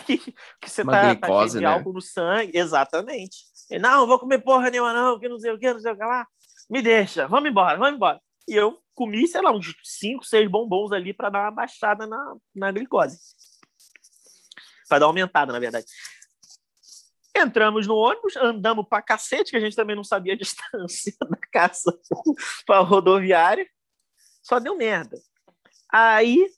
[0.05, 1.71] que, que você Uma tá, tá glicose, de né?
[1.71, 2.57] álcool no sangue.
[2.57, 3.37] Exatamente.
[3.69, 5.95] Ele, não, vou comer porra nenhuma, não, que não sei o que, não sei o
[5.95, 6.27] que lá.
[6.69, 8.21] Me deixa, vamos embora, vamos embora.
[8.47, 12.35] E eu comi, sei lá, uns 5, 6 bombons ali para dar uma baixada na,
[12.53, 13.17] na glicose.
[14.87, 15.85] Para dar uma aumentada, na verdade.
[17.35, 21.37] Entramos no ônibus, andamos pra cacete, que a gente também não sabia a distância da
[21.51, 21.97] casa
[22.65, 23.65] para rodoviária.
[24.43, 25.17] Só deu merda.
[25.91, 26.49] Aí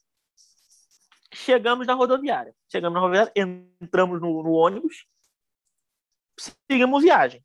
[1.34, 2.56] chegamos na rodoviária.
[2.70, 5.06] Chegamos na rodoviária, entramos no, no ônibus,
[6.70, 7.44] seguimos viagem.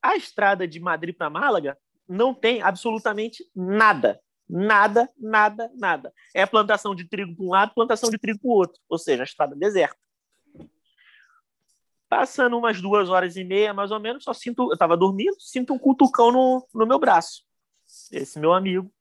[0.00, 1.78] A estrada de Madrid para Málaga
[2.08, 4.20] não tem absolutamente nada.
[4.48, 6.12] Nada, nada, nada.
[6.34, 8.80] É plantação de trigo para um lado, plantação de trigo para o outro.
[8.88, 9.96] Ou seja, a estrada deserta.
[12.08, 14.64] Passando umas duas horas e meia, mais ou menos, só sinto.
[14.64, 17.44] Eu estava dormindo, sinto um cutucão no, no meu braço.
[18.10, 18.92] Esse meu amigo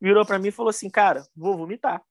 [0.00, 2.02] virou para mim e falou assim: Cara, vou vomitar.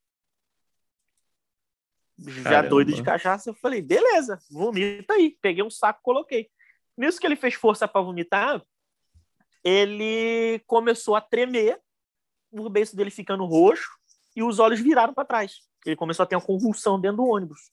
[2.20, 2.70] Já Caramba.
[2.70, 5.38] doido de cachaça, eu falei: Beleza, vomita aí.
[5.42, 6.50] Peguei um saco, coloquei.
[6.98, 8.62] Nisso que ele fez força para vomitar,
[9.64, 11.80] ele começou a tremer,
[12.52, 13.90] o beiço dele ficando roxo
[14.36, 15.62] e os olhos viraram para trás.
[15.86, 17.72] Ele começou a ter uma convulsão dentro do ônibus.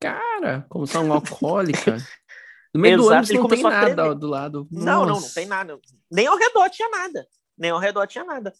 [0.00, 1.96] Cara, uma alcoólica.
[2.74, 4.68] No meio do Exato, ônibus ele não tem nada do lado.
[4.68, 5.78] Não, não, não tem nada.
[6.10, 7.24] Nem ao redor tinha nada.
[7.56, 8.52] Nem ao redor tinha nada.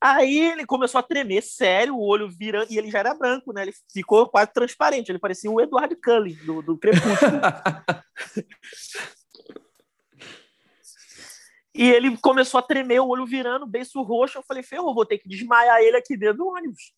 [0.00, 3.62] Aí ele começou a tremer, sério, o olho virando, e ele já era branco, né?
[3.62, 7.40] Ele ficou quase transparente, ele parecia o Edward Cullen do, do Crepúsculo.
[11.74, 14.38] e ele começou a tremer, o olho virando, beiço roxo.
[14.38, 16.92] Eu falei, ferrou, vou ter que desmaiar ele aqui dentro do ônibus.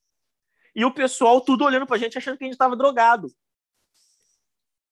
[0.74, 3.28] E o pessoal tudo olhando pra gente, achando que a gente tava drogado.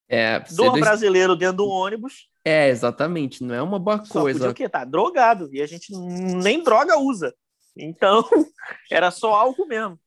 [0.09, 3.42] É, Dor dois- brasileiro dentro do ônibus, é, exatamente.
[3.42, 4.50] Não é uma boa Só podia coisa.
[4.50, 4.68] o quê?
[4.68, 5.52] Tá drogado.
[5.52, 7.34] E a gente nem droga usa.
[7.77, 8.24] Então,
[8.91, 9.99] era só álcool mesmo.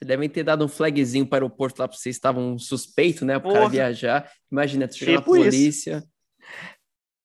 [0.00, 3.38] Já devem ter dado um flagzinho para o aeroporto lá para vocês estavam suspeito, né?
[3.38, 4.30] Para o cara viajar.
[4.50, 5.44] Imagina, tu chega na Tipo isso.
[5.44, 6.04] polícia.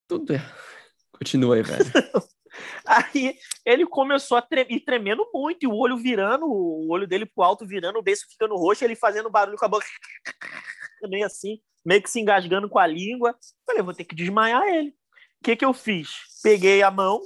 [0.08, 0.40] Tudo é.
[1.12, 1.84] Continua aí, velho.
[2.86, 3.36] Aí
[3.66, 7.44] ele começou a tremer, e tremendo muito, e o olho virando, o olho dele pro
[7.44, 9.86] alto virando, o beiço ficando roxo, ele fazendo barulho com a boca.
[11.04, 13.38] Meio assim, meio que se engasgando com a língua.
[13.66, 14.90] Falei, vou ter que desmaiar ele.
[14.90, 16.10] O que, que eu fiz?
[16.44, 17.22] Peguei a mão,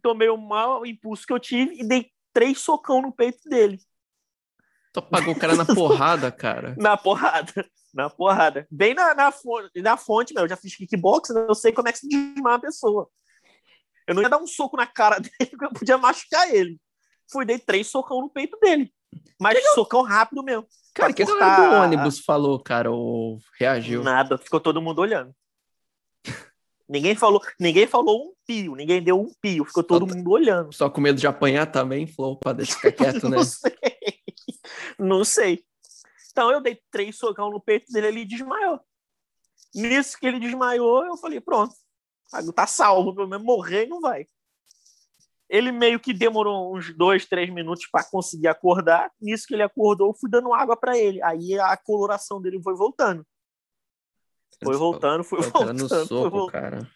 [0.00, 3.78] tomei o mau impulso que eu tive e dei três socão no peito dele.
[4.94, 6.74] Só pagou o cara na porrada, cara.
[6.78, 7.64] Na porrada.
[7.94, 8.66] Na porrada.
[8.70, 10.44] Bem na, na, fonte, na fonte, meu.
[10.44, 11.46] Eu já fiz kickbox, né?
[11.48, 13.08] eu sei como é que se desmaia a pessoa.
[14.06, 16.76] Eu não ia dar um soco na cara dele, porque eu podia machucar ele.
[17.30, 18.92] Fui, dei três socão no peito dele.
[19.40, 20.66] Mas socão rápido mesmo.
[20.94, 24.02] Cara, que cortar do ônibus falou, cara, ou reagiu?
[24.02, 25.32] Nada, ficou todo mundo olhando.
[26.90, 30.72] Ninguém falou, ninguém falou um pio, ninguém deu um pio, ficou todo Só- mundo olhando.
[30.72, 33.36] Só com medo de apanhar também, falou, opa, deixa ficar quieto, né?
[33.38, 33.78] Não sei.
[34.98, 35.64] Não sei.
[36.32, 38.80] Então eu dei três socão no peito dele, ele desmaiou.
[39.72, 41.72] Nisso que ele desmaiou, eu falei, pronto,
[42.56, 44.26] tá salvo, pelo menos morrer não vai.
[45.48, 49.12] Ele meio que demorou uns dois, três minutos para conseguir acordar.
[49.20, 51.22] Nisso que ele acordou, eu fui dando água para ele.
[51.22, 53.24] Aí a coloração dele foi voltando.
[54.62, 55.82] Foi voltando, foi Pô, o cara voltando.
[55.82, 56.50] no foi soco, voltando.
[56.52, 56.90] cara.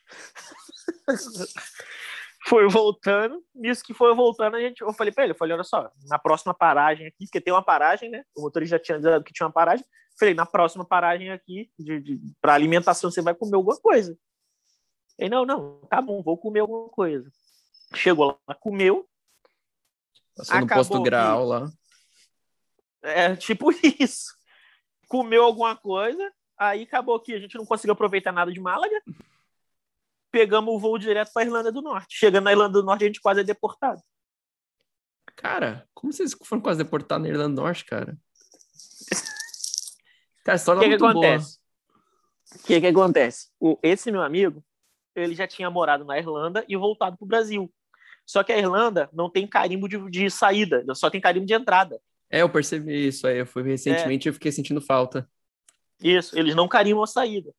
[2.47, 3.45] foi voltando.
[3.55, 6.19] Nisso que foi voltando, a gente, eu falei pra ele, eu falei, olha só, na
[6.19, 8.25] próxima paragem aqui, porque tem uma paragem, né?
[8.37, 9.85] O motorista já tinha dito que tinha uma paragem.
[10.19, 14.17] Falei, na próxima paragem aqui, de, de, para alimentação, você vai comer alguma coisa.
[15.19, 17.31] Ele, não, não, tá bom, vou comer alguma coisa.
[17.95, 19.09] Chegou lá, comeu.
[20.37, 21.71] Passou no posto grau lá.
[23.03, 24.35] É tipo isso.
[25.09, 29.01] Comeu alguma coisa, aí acabou que a gente não conseguiu aproveitar nada de Málaga.
[30.31, 32.17] Pegamos o voo direto para Irlanda do Norte.
[32.17, 34.01] Chegando na Irlanda do Norte, a gente quase é deportado.
[35.37, 38.17] Cara, como vocês foram quase deportados na Irlanda do Norte, cara?
[40.45, 41.27] Cara, a história O que, é que muito boa.
[41.27, 41.59] acontece?
[42.55, 43.49] O que, que acontece?
[43.59, 44.65] O, esse meu amigo,
[45.15, 47.73] ele já tinha morado na Irlanda e voltado para o Brasil.
[48.27, 52.01] Só que a Irlanda não tem carimbo de, de saída, só tem carimbo de entrada.
[52.31, 53.39] É, eu percebi isso aí.
[53.39, 53.67] Eu fui É.
[53.67, 55.29] recentemente e eu fiquei sentindo falta.
[56.05, 57.51] Isso, eles não carimbam a saída.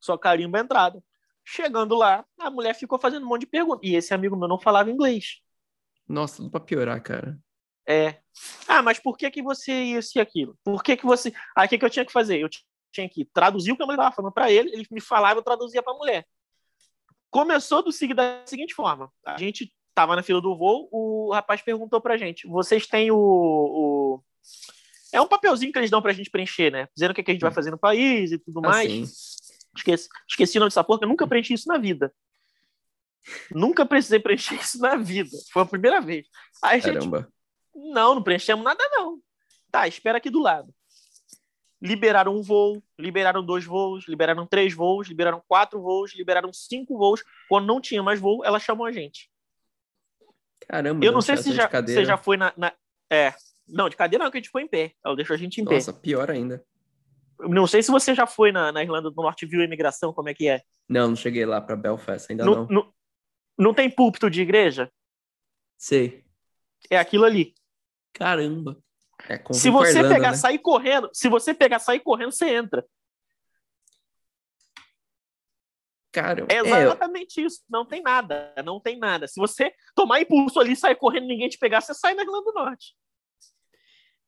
[0.00, 1.02] Só carimba a entrada.
[1.44, 3.88] Chegando lá, a mulher ficou fazendo um monte de perguntas.
[3.88, 5.40] E esse amigo meu não falava inglês.
[6.08, 7.38] Nossa, tudo pra piorar, cara.
[7.88, 8.20] É.
[8.66, 10.58] Ah, mas por que que você isso e aquilo?
[10.64, 11.32] Por que que você...
[11.56, 12.40] Aí o que que eu tinha que fazer?
[12.40, 12.48] Eu
[12.92, 15.44] tinha que traduzir o que a mulher estava falando para ele, ele me falava, eu
[15.44, 16.26] traduzia para a mulher.
[17.30, 19.10] Começou do da seguinte forma.
[19.24, 23.16] A gente tava na fila do voo, o rapaz perguntou pra gente, vocês têm o...
[23.16, 24.01] o-
[25.12, 26.88] É um papelzinho que eles dão pra gente preencher, né?
[26.94, 28.86] Dizendo o que, que a gente vai fazer no país e tudo mais.
[28.90, 29.04] Assim.
[29.76, 32.12] Esqueci, esqueci o nome dessa porra, eu nunca preenchi isso na vida.
[33.50, 35.36] Nunca precisei preencher isso na vida.
[35.52, 36.26] Foi a primeira vez.
[36.62, 37.28] Aí a gente, Caramba.
[37.74, 39.20] não, não preenchemos nada, não.
[39.70, 40.74] Tá, espera aqui do lado.
[41.80, 47.22] liberaram um voo, liberaram dois voos, liberaram três voos, liberaram quatro voos, liberaram cinco voos.
[47.48, 49.30] Quando não tinha mais voo, ela chamou a gente.
[50.68, 52.72] Caramba, eu não sei se já, você já foi na, na,
[53.10, 53.34] É.
[53.68, 54.92] Não, de cadeira não, que a gente foi em pé.
[55.04, 55.76] Ela deixou a gente em Nossa, pé.
[55.78, 56.64] Nossa, pior ainda.
[57.40, 60.28] Não sei se você já foi na, na Irlanda do Norte viu a imigração, como
[60.28, 60.62] é que é.
[60.88, 62.66] Não, não cheguei lá para Belfast, ainda não.
[62.66, 62.92] Não,
[63.58, 64.90] não tem púlpito de igreja?
[65.76, 66.24] Sei.
[66.90, 67.54] É aquilo ali.
[68.12, 68.78] Caramba.
[69.28, 70.36] É se você Irlanda, pegar, né?
[70.36, 72.84] sair correndo, se você pegar, sair correndo, você entra.
[76.10, 77.44] Cara, é exatamente é...
[77.46, 77.62] isso.
[77.70, 79.26] Não tem nada, não tem nada.
[79.26, 82.52] Se você tomar impulso ali, sair correndo, ninguém te pegar, você sai na Irlanda do
[82.52, 82.94] Norte.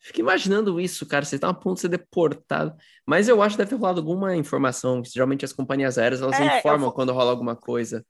[0.05, 1.25] Fico imaginando isso, cara.
[1.25, 2.77] Você tá a ponto de ser deportado.
[3.07, 5.03] Mas eu acho que deve ter rolado alguma informação.
[5.03, 8.05] Geralmente as companhias aéreas elas é, informam quando rola alguma coisa.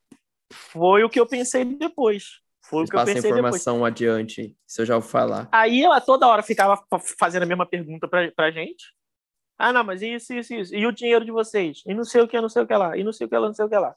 [0.53, 2.41] Foi o que eu pensei depois.
[2.61, 3.93] Foi Eles o que eu pensei informação depois.
[3.93, 5.49] adiante, se eu já vou falar.
[5.53, 6.83] Aí ela toda hora ficava
[7.17, 8.93] fazendo a mesma pergunta pra, pra gente.
[9.57, 10.75] Ah, não, mas isso, isso, isso.
[10.75, 11.81] E o dinheiro de vocês?
[11.87, 12.97] E não sei o que, não sei o que lá.
[12.97, 13.95] E não sei o que lá, não sei o que lá.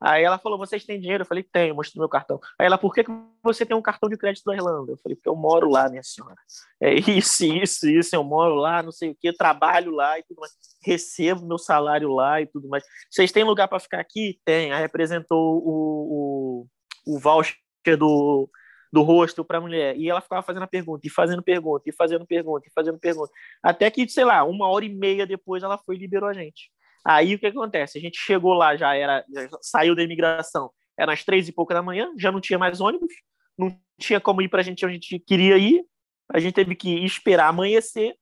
[0.00, 1.22] Aí ela falou, vocês têm dinheiro?
[1.22, 2.40] Eu falei, tenho, mostrei meu cartão.
[2.58, 3.10] Aí ela, por que, que
[3.42, 4.92] você tem um cartão de crédito da Irlanda?
[4.92, 6.36] Eu falei, porque eu moro lá, minha senhora.
[6.80, 10.40] É isso, isso, isso, eu moro lá, não sei o que, trabalho lá e tudo
[10.40, 10.52] mais.
[10.82, 12.82] Recebo meu salário lá e tudo mais.
[13.10, 14.40] Vocês têm lugar para ficar aqui?
[14.44, 14.72] Tem.
[14.72, 16.66] Aí apresentou o,
[17.06, 17.56] o, o voucher
[17.98, 18.48] do,
[18.92, 19.96] do rosto para a mulher.
[19.96, 23.30] E ela ficava fazendo a pergunta, e fazendo pergunta, e fazendo pergunta, e fazendo pergunta.
[23.62, 26.70] Até que, sei lá, uma hora e meia depois ela foi e liberou a gente.
[27.04, 27.98] Aí o que acontece?
[27.98, 31.74] A gente chegou lá, já era, já saiu da imigração, era às três e pouca
[31.74, 33.12] da manhã, já não tinha mais ônibus,
[33.56, 35.84] não tinha como ir para a gente onde a gente queria ir,
[36.32, 38.14] a gente teve que esperar amanhecer,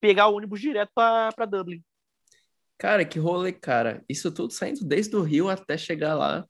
[0.00, 1.82] pegar o ônibus direto para Dublin.
[2.78, 4.04] Cara, que rolê, cara.
[4.08, 6.44] Isso tudo saindo desde o Rio até chegar lá.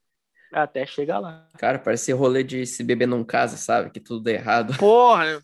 [0.51, 1.49] Até chegar lá.
[1.59, 3.91] Cara, parece rolê de se beber num casa, sabe?
[3.91, 4.77] Que tudo é errado.
[4.79, 5.43] Porra!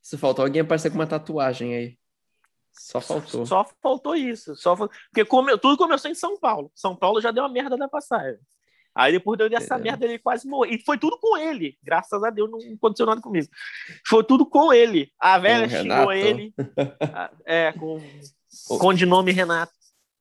[0.00, 1.98] Se faltou alguém aparecer com uma tatuagem aí.
[2.88, 3.44] Só faltou.
[3.44, 4.56] Só faltou isso.
[4.56, 5.58] Só Porque come...
[5.58, 6.72] tudo começou em São Paulo.
[6.74, 8.40] São Paulo já deu uma merda da passagem.
[8.94, 9.78] Aí depois deu dessa é.
[9.78, 10.72] merda, ele quase morreu.
[10.72, 11.76] E foi tudo com ele.
[11.82, 13.46] Graças a Deus não aconteceu nada comigo.
[14.06, 15.12] Foi tudo com ele.
[15.20, 16.54] A velha xingou ele.
[17.44, 18.00] é, com,
[18.78, 19.72] com de nome Renato.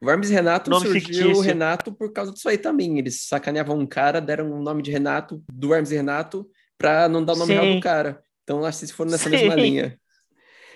[0.02, 1.40] O Hermes Renato nome surgiu fictício.
[1.40, 3.00] Renato por causa disso aí também.
[3.00, 6.46] Eles sacaneavam um cara, deram o um nome de Renato, do Hermes Renato,
[6.78, 7.62] pra não dar o nome Sim.
[7.62, 8.22] real do cara.
[8.44, 9.38] Então acho que se foram nessa Sim.
[9.38, 9.98] mesma linha.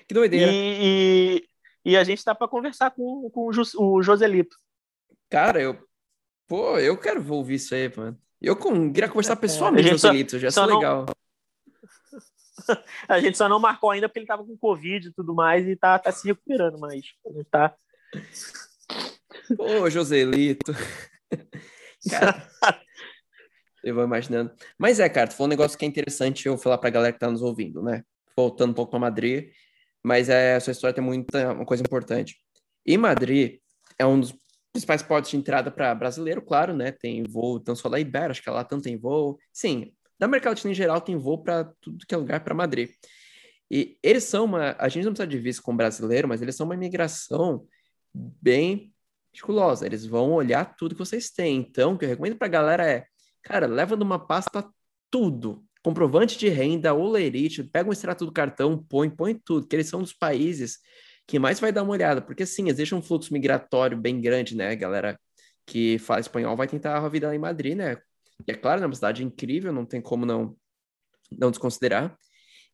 [0.07, 0.51] Que doideira.
[0.51, 1.43] E,
[1.83, 4.55] e a gente está para conversar com, com o Joselito.
[5.29, 5.77] Cara, eu.
[6.47, 8.19] Pô, eu quero ouvir isso aí, mano.
[8.41, 11.05] Eu com, queria conversar é, pessoalmente com o Joselito, já é legal.
[13.07, 15.75] a gente só não marcou ainda porque ele tava com Covid e tudo mais e
[15.75, 17.05] tá, tá se recuperando, mas
[17.49, 17.75] tá.
[19.55, 20.73] Pô, Joselito.
[22.09, 22.49] cara,
[23.83, 24.51] eu vou imaginando.
[24.77, 27.19] Mas é, cara, tu falou um negócio que é interessante eu falar pra galera que
[27.19, 28.03] tá nos ouvindo, né?
[28.35, 29.51] Voltando um pouco pra Madrid
[30.03, 32.37] mas é, essa história tem muita uma coisa importante.
[32.85, 33.59] E Madrid
[33.97, 34.33] é um dos
[34.71, 36.91] principais portos de entrada para brasileiro, claro, né?
[36.91, 39.37] Tem voo, tanto só da Ibero, acho que lá tanto tem voo.
[39.51, 42.89] Sim, da América Latina em geral tem voo para tudo que é lugar para Madrid.
[43.69, 46.65] E eles são uma, a gente não precisa de visto com brasileiro, mas eles são
[46.65, 47.65] uma imigração
[48.13, 48.93] bem
[49.31, 49.85] meticulosa.
[49.85, 51.57] Eles vão olhar tudo que vocês têm.
[51.57, 53.05] Então, o que eu recomendo para a galera é,
[53.41, 54.69] cara, leva numa pasta
[55.09, 59.87] tudo comprovante de renda, olerite, pega um extrato do cartão, põe, põe tudo, que eles
[59.87, 60.79] são dos países
[61.27, 64.75] que mais vai dar uma olhada, porque sim, existe um fluxo migratório bem grande, né,
[64.75, 65.19] galera
[65.65, 67.97] que fala espanhol vai tentar a vida lá em Madrid, né,
[68.47, 70.55] e é claro, é uma cidade incrível, não tem como não,
[71.31, 72.17] não desconsiderar,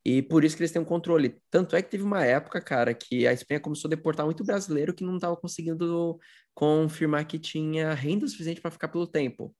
[0.07, 1.37] e por isso que eles têm um controle.
[1.51, 4.93] Tanto é que teve uma época, cara, que a Espanha começou a deportar muito brasileiro
[4.93, 6.17] que não estava conseguindo
[6.53, 9.53] confirmar que tinha renda suficiente para ficar pelo tempo.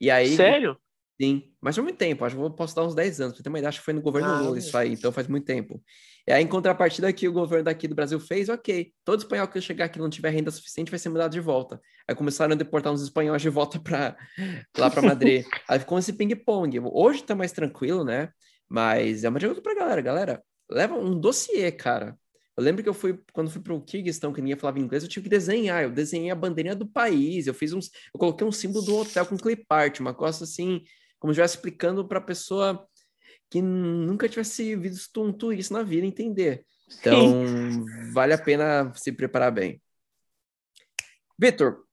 [0.00, 0.78] E aí, Sério?
[1.20, 3.50] Sim, mas faz muito tempo, acho que vou posso dar uns 10 anos, pra ter
[3.50, 5.82] uma ideia, acho que foi no governo ah, Lula isso aí, então faz muito tempo.
[6.26, 9.60] E aí, em contrapartida que o governo daqui do Brasil fez, ok, todo espanhol que
[9.60, 11.78] chegar aqui não tiver renda suficiente vai ser mudado de volta.
[12.08, 14.16] Aí começaram a deportar uns espanhóis de volta para
[14.78, 15.44] lá para Madrid.
[15.68, 16.80] aí ficou esse ping-pong.
[16.84, 18.30] Hoje tá mais tranquilo, né?
[18.66, 22.16] Mas é uma dica pra galera, galera, leva um dossiê, cara.
[22.56, 25.08] Eu lembro que eu fui, quando fui para o Kirguistão, que ninguém falava inglês, eu
[25.08, 25.82] tive que desenhar.
[25.82, 27.90] Eu desenhei a bandeirinha do país, eu fiz uns.
[28.12, 30.82] Eu coloquei um símbolo do hotel com clip art, uma coisa assim,
[31.20, 32.84] como se estivesse explicando para a pessoa
[33.48, 36.64] que nunca tivesse visto um turista na vida entender.
[36.98, 38.12] Então, Sim.
[38.12, 39.80] vale a pena se preparar bem.
[41.38, 41.84] Vitor,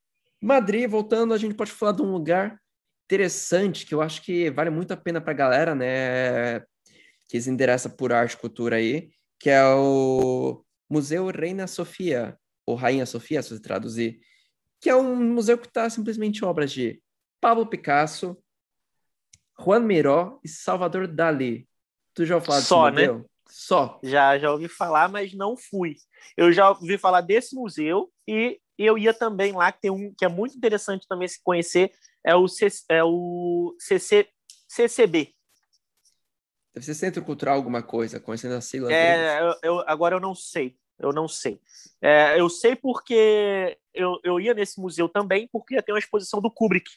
[0.41, 2.59] Madrid, voltando, a gente pode falar de um lugar
[3.05, 6.59] interessante que eu acho que vale muito a pena para a galera, né?
[7.27, 12.75] Que se interessa por arte e cultura aí, que é o Museu Reina Sofia, ou
[12.75, 14.19] Rainha Sofia, se você traduzir,
[14.79, 17.01] que é um museu que está simplesmente obras de
[17.39, 18.37] Pablo Picasso,
[19.59, 21.67] Juan Miró e Salvador Dali.
[22.13, 23.23] Tu já ouviu falar Só, né?
[23.49, 23.99] Só.
[24.03, 25.95] Já, já ouvi falar, mas não fui.
[26.35, 30.25] Eu já ouvi falar desse museu e eu ia também lá, que tem um que
[30.25, 31.91] é muito interessante também se conhecer,
[32.23, 34.29] é o, C, é o CC,
[34.67, 35.33] CCB.
[36.73, 40.35] Deve ser Centro Cultural alguma coisa, conhecendo a sigla é, eu, eu, agora eu não
[40.35, 40.77] sei.
[40.99, 41.61] Eu não sei.
[42.01, 46.41] É, eu sei porque eu, eu ia nesse museu também, porque ia ter uma exposição
[46.41, 46.89] do Kubrick.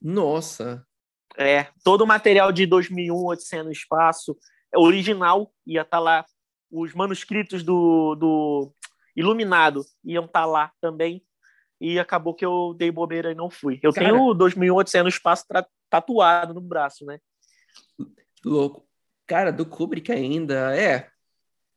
[0.00, 0.86] Nossa!
[1.38, 4.36] É, todo o material de 2001, Odisseia no Espaço,
[4.74, 6.24] original, ia estar tá lá.
[6.70, 8.74] Os manuscritos do, do
[9.16, 11.22] Iluminado iam estar tá lá também.
[11.80, 13.78] E acabou que eu dei bobeira e não fui.
[13.82, 15.44] Eu Cara, tenho 2001, Odisseia no Espaço
[15.88, 17.20] tatuado no braço, né?
[18.44, 18.86] Louco.
[19.26, 21.08] Cara, do Kubrick ainda, é.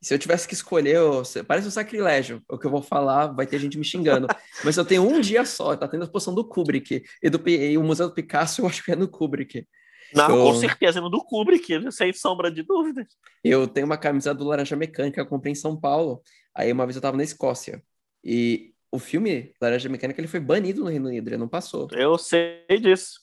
[0.01, 1.21] Se eu tivesse que escolher, eu...
[1.47, 4.27] parece um sacrilégio o que eu vou falar, vai ter gente me xingando.
[4.65, 7.03] Mas eu tenho um dia só, tá tendo a exposição do Kubrick.
[7.21, 9.67] E, do, e o Museu do Picasso eu acho que é no Kubrick.
[10.13, 10.43] Não, eu...
[10.45, 13.05] com certeza, no do Kubrick, sem sombra de dúvida.
[13.43, 16.21] Eu tenho uma camisa do Laranja Mecânica, eu comprei em São Paulo.
[16.55, 17.81] Aí uma vez eu tava na Escócia.
[18.23, 21.87] E o filme Laranja Mecânica ele foi banido no Reino Unido, ele não passou.
[21.91, 23.19] Eu sei disso.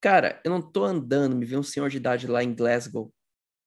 [0.00, 3.12] Cara, eu não tô andando, me vi um senhor de idade lá em Glasgow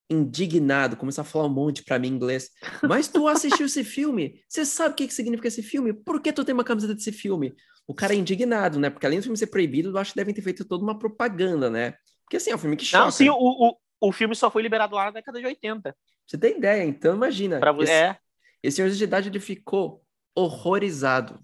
[0.09, 2.49] indignado, começou a falar um monte para mim em inglês.
[2.87, 4.41] Mas tu assistiu esse filme?
[4.47, 5.93] Você sabe o que, que significa esse filme?
[5.93, 7.55] Por que tu tem uma camiseta desse filme?
[7.85, 8.89] O cara é indignado, né?
[8.89, 11.69] Porque além do filme ser proibido, eu acho que devem ter feito toda uma propaganda,
[11.69, 11.93] né?
[12.23, 13.03] Porque assim, é um filme que choca.
[13.03, 15.95] Não, sim, o, o, o filme só foi liberado lá na década de 80.
[16.25, 17.59] Você tem ideia, então imagina.
[17.59, 18.17] Pra você, é.
[18.61, 20.03] Esse senhor de idade, ele ficou
[20.35, 21.39] horrorizado.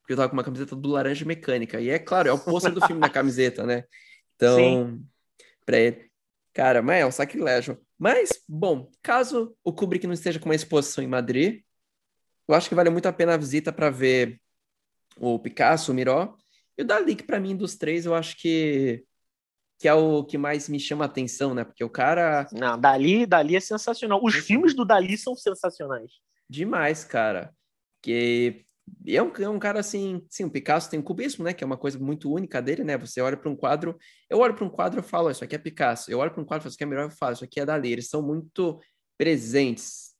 [0.00, 1.80] Porque eu tava com uma camiseta do Laranja Mecânica.
[1.80, 3.84] E é claro, é o pôster do filme na camiseta, né?
[4.36, 5.06] Então, sim.
[5.64, 6.10] pra ele...
[6.52, 7.80] Cara, mas é um sacrilégio.
[7.98, 11.62] Mas, bom, caso o Kubrick não esteja com uma exposição em Madrid,
[12.46, 14.40] eu acho que vale muito a pena a visita para ver
[15.16, 16.36] o Picasso, o Miró,
[16.76, 19.04] e o Dali, que para mim, dos três, eu acho que,
[19.78, 21.64] que é o que mais me chama a atenção, né?
[21.64, 22.48] Porque o cara...
[22.52, 24.20] Não, Dali, Dali é sensacional.
[24.22, 26.10] Os filmes do Dali são sensacionais.
[26.50, 27.54] Demais, cara.
[28.02, 28.63] Que
[29.06, 31.62] e é um, é um cara assim, sim, o Picasso tem o cubismo, né, que
[31.62, 32.96] é uma coisa muito única dele, né?
[32.98, 35.58] Você olha para um quadro, eu olho para um quadro e falo, isso aqui é
[35.58, 36.10] Picasso.
[36.10, 37.60] Eu olho para um quadro e falo, isso aqui é melhor, eu falo, isso aqui
[37.60, 37.92] é Dali.
[37.92, 38.80] Eles são muito
[39.18, 40.14] presentes.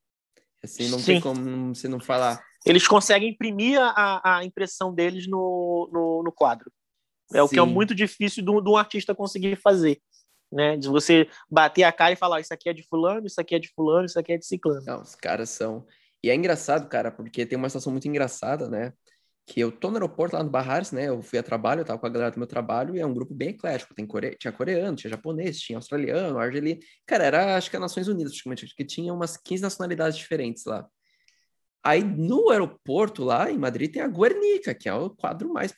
[0.63, 1.05] Assim, não sim.
[1.05, 2.43] tem como você não falar.
[2.65, 6.73] Eles conseguem imprimir a, a impressão deles no, no, no quadro.
[7.33, 7.41] É sim.
[7.41, 10.01] o que é muito difícil de um artista conseguir fazer.
[10.51, 10.77] Né?
[10.77, 13.59] De você bater a cara e falar, isso aqui é de fulano, isso aqui é
[13.59, 14.85] de fulano, isso aqui é de ciclano.
[14.87, 15.87] Não, os caras são.
[16.25, 18.95] E é engraçado, cara, porque tem uma situação muito engraçada, né?
[19.47, 21.09] Que eu tô no aeroporto lá no Barrares, né?
[21.09, 23.13] Eu fui a trabalho, eu tava com a galera do meu trabalho, e é um
[23.13, 23.95] grupo bem eclético.
[23.95, 24.35] Tem core...
[24.39, 26.81] Tinha coreano, tinha japonês, tinha australiano, argelino.
[27.05, 30.65] Cara, era acho que as Nações Unidas, praticamente, acho que tinha umas 15 nacionalidades diferentes
[30.65, 30.89] lá.
[31.83, 35.75] Aí no aeroporto lá em Madrid tem a Guernica, que é o quadro mais,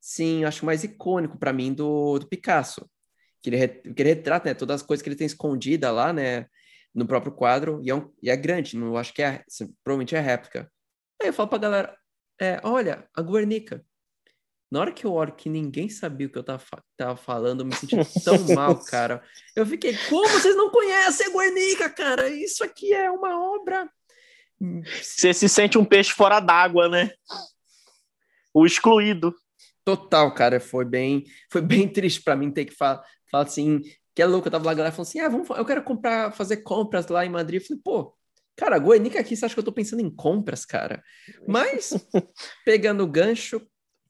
[0.00, 2.88] sim, acho mais icônico para mim do, do Picasso.
[3.42, 6.46] Que ele, que ele retrata né, todas as coisas que ele tem escondida lá, né?
[6.94, 9.44] No próprio quadro, e é, um, e é grande, não acho que é,
[9.82, 10.70] provavelmente é réplica.
[11.20, 11.96] Aí eu falo pra galera,
[12.40, 13.84] é, olha, a Guernica.
[14.70, 16.64] Na hora que eu olho que ninguém sabia o que eu tava,
[16.96, 19.22] tava falando, eu me senti tão mal, cara.
[19.54, 22.28] Eu fiquei, como vocês não conhecem a Guernica, cara?
[22.28, 23.88] Isso aqui é uma obra.
[25.00, 27.12] Você se sente um peixe fora d'água, né?
[28.54, 29.34] O excluído.
[29.84, 33.82] Total, cara, foi bem, foi bem triste para mim ter que falar, falar assim,
[34.14, 36.32] que é louco, eu tava lá, a galera falou assim, ah, vamos, eu quero comprar,
[36.32, 37.60] fazer compras lá em Madrid.
[37.60, 38.14] Eu falei, pô,
[38.56, 41.02] cara, Goiânia aqui, você acha que eu tô pensando em compras, cara?
[41.46, 41.92] Mas,
[42.64, 43.60] pegando o gancho,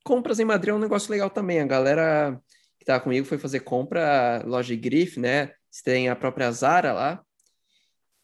[0.04, 1.60] compras em Madrid é um negócio legal também.
[1.60, 2.40] A galera
[2.78, 5.52] que tava comigo foi fazer compra, loja de grife, né?
[5.70, 7.22] Você tem a própria Zara lá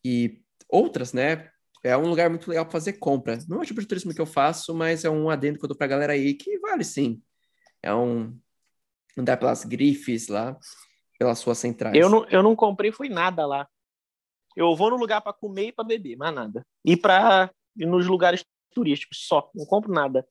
[0.05, 1.49] e outras, né?
[1.85, 3.39] É um lugar muito legal para fazer compra.
[3.49, 5.69] Não é o tipo de turismo que eu faço, mas é um adendo que eu
[5.69, 7.23] dou pra galera aí que vale sim.
[7.81, 8.37] É um
[9.17, 10.59] andar pelas grifes lá
[11.19, 11.97] pelas suas centrais.
[11.97, 13.69] Eu não, eu não comprei foi nada lá.
[14.57, 16.67] Eu vou no lugar para comer e para beber, mais nada.
[16.85, 20.27] E para nos lugares turísticos só, não compro nada.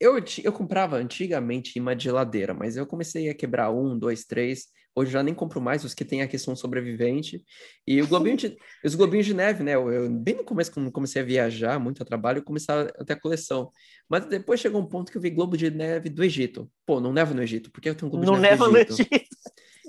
[0.00, 4.66] Eu, eu comprava antigamente imã de geladeira, mas eu comecei a quebrar um, dois, três.
[4.94, 7.44] Hoje já nem compro mais os que tem a questão sobrevivente.
[7.86, 9.74] E o globinho de, os globinhos de neve, né?
[9.74, 13.04] Eu, eu, bem no começo, quando comecei a viajar muito a trabalho, eu comecei a
[13.04, 13.70] ter a coleção.
[14.08, 16.70] Mas depois chegou um ponto que eu vi globo de neve do Egito.
[16.86, 18.88] Pô, não neva no Egito, porque eu tenho um globo não de neve Não neva
[18.88, 19.26] no Egito.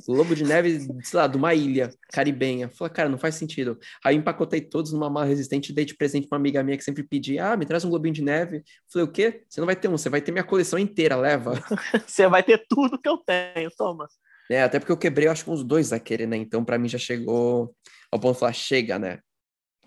[0.08, 2.70] Globo de neve, sei lá, de uma ilha caribenha.
[2.70, 3.78] Falei, cara, não faz sentido.
[4.04, 6.84] Aí empacotei todos numa mala resistente e dei de presente pra uma amiga minha que
[6.84, 8.64] sempre pedia, ah, me traz um globinho de neve.
[8.92, 9.44] Falei, o quê?
[9.50, 11.54] Você não vai ter um, você vai ter minha coleção inteira, leva.
[12.08, 14.08] você vai ter tudo que eu tenho, toma.
[14.50, 16.38] É, até porque eu quebrei, eu acho que uns dois daquele, né?
[16.38, 17.76] Então, para mim já chegou
[18.10, 19.20] ao ponto de falar, chega, né?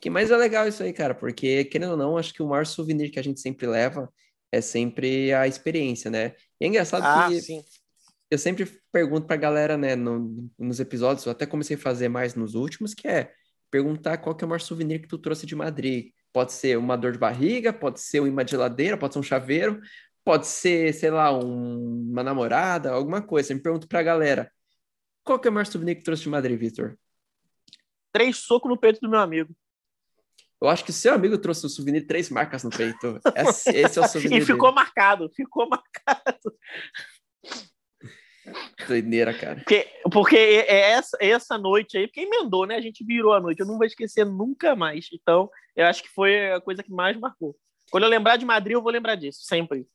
[0.03, 2.67] Que mais é legal isso aí, cara, porque, querendo ou não, acho que o maior
[2.67, 4.07] souvenir que a gente sempre leva
[4.53, 6.35] é sempre a experiência, né?
[6.61, 7.63] E é engraçado ah, que sim
[8.31, 12.35] eu sempre pergunto pra galera, né, no, nos episódios, eu até comecei a fazer mais
[12.35, 13.33] nos últimos, que é,
[13.71, 16.13] perguntar qual que é o maior souvenir que tu trouxe de Madrid.
[16.33, 19.81] Pode ser uma dor de barriga, pode ser um de geladeira, pode ser um chaveiro,
[20.25, 23.53] pode ser, sei lá, um, uma namorada, alguma coisa.
[23.53, 24.51] Eu me pergunto pra galera,
[25.25, 26.97] qual que é o maior souvenir que tu trouxe de Madrid, Vitor?
[28.13, 29.53] Três socos no peito do meu amigo.
[30.61, 33.19] Eu acho que seu amigo trouxe um souvenir três marcas no peito.
[33.35, 34.85] Esse, esse é o souvenir e ficou dele.
[34.85, 36.55] marcado, ficou marcado.
[38.87, 39.57] Doideira, cara.
[39.57, 42.77] Porque, porque é essa, essa noite aí, porque emendou, né?
[42.77, 43.61] A gente virou a noite.
[43.61, 45.09] Eu não vou esquecer nunca mais.
[45.13, 47.57] Então, eu acho que foi a coisa que mais marcou.
[47.91, 49.87] Quando eu lembrar de Madrid, eu vou lembrar disso, sempre.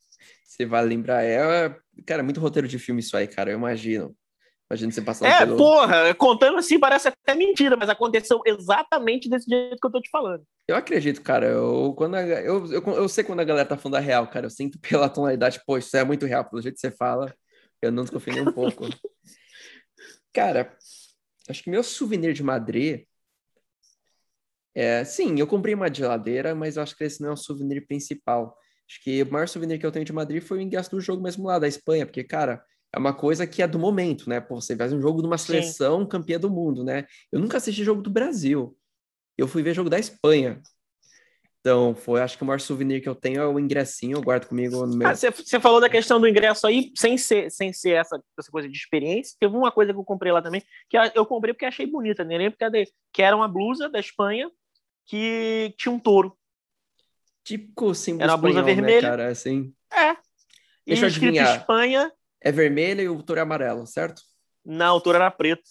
[0.44, 1.76] Você vai lembrar, é,
[2.06, 4.16] cara, muito roteiro de filme isso aí, cara, eu imagino.
[4.70, 5.58] Imagina você passando É, pelo...
[5.58, 10.10] porra, contando assim parece até mentira, mas aconteceu exatamente desse jeito que eu tô te
[10.10, 10.44] falando.
[10.68, 11.46] Eu acredito, cara.
[11.46, 14.48] Eu, quando a- eu, eu, eu sei quando a galera tá falando da real, cara.
[14.48, 17.32] Eu sinto pela tonalidade, pô, isso é muito real, pelo jeito que você fala.
[17.82, 18.88] Eu não desconfio nem um pouco.
[20.34, 20.78] Cara,
[21.48, 23.06] acho que meu souvenir de Madrid
[24.76, 27.88] é, sim, eu comprei uma geladeira, mas eu acho que esse não é o souvenir
[27.88, 28.58] principal.
[28.90, 31.24] Acho que o maior souvenir que eu tenho de Madrid foi o ingresso do jogo
[31.24, 32.62] mesmo lá da Espanha, porque, cara,
[32.94, 34.42] é uma coisa que é do momento, né?
[34.42, 35.48] Pô, você faz um jogo de uma Sim.
[35.48, 37.06] seleção campeã do mundo, né?
[37.32, 38.78] Eu nunca assisti jogo do Brasil.
[39.38, 40.62] Eu fui ver jogo da Espanha.
[41.66, 44.46] Então, foi, acho que o maior souvenir que eu tenho é o ingressinho, eu guardo
[44.46, 45.08] comigo no meu.
[45.08, 48.52] Ah, Você você falou da questão do ingresso aí, sem ser, sem ser essa, essa
[48.52, 49.36] coisa de experiência.
[49.40, 52.38] Teve uma coisa que eu comprei lá também, que eu comprei porque achei bonita, nem
[52.38, 54.48] lembro cadê, que era uma blusa da Espanha
[55.08, 56.38] que tinha um touro.
[57.44, 59.10] Típico símbolo Era uma blusa espanhol, né, vermelha.
[59.10, 59.28] cara?
[59.30, 60.12] Assim, É.
[60.12, 60.18] E
[60.90, 61.62] Deixa eu escrito adivinhar.
[61.62, 62.12] Espanha,
[62.42, 64.22] é vermelho e o touro é amarelo, certo?
[64.64, 65.64] não, o touro era preto.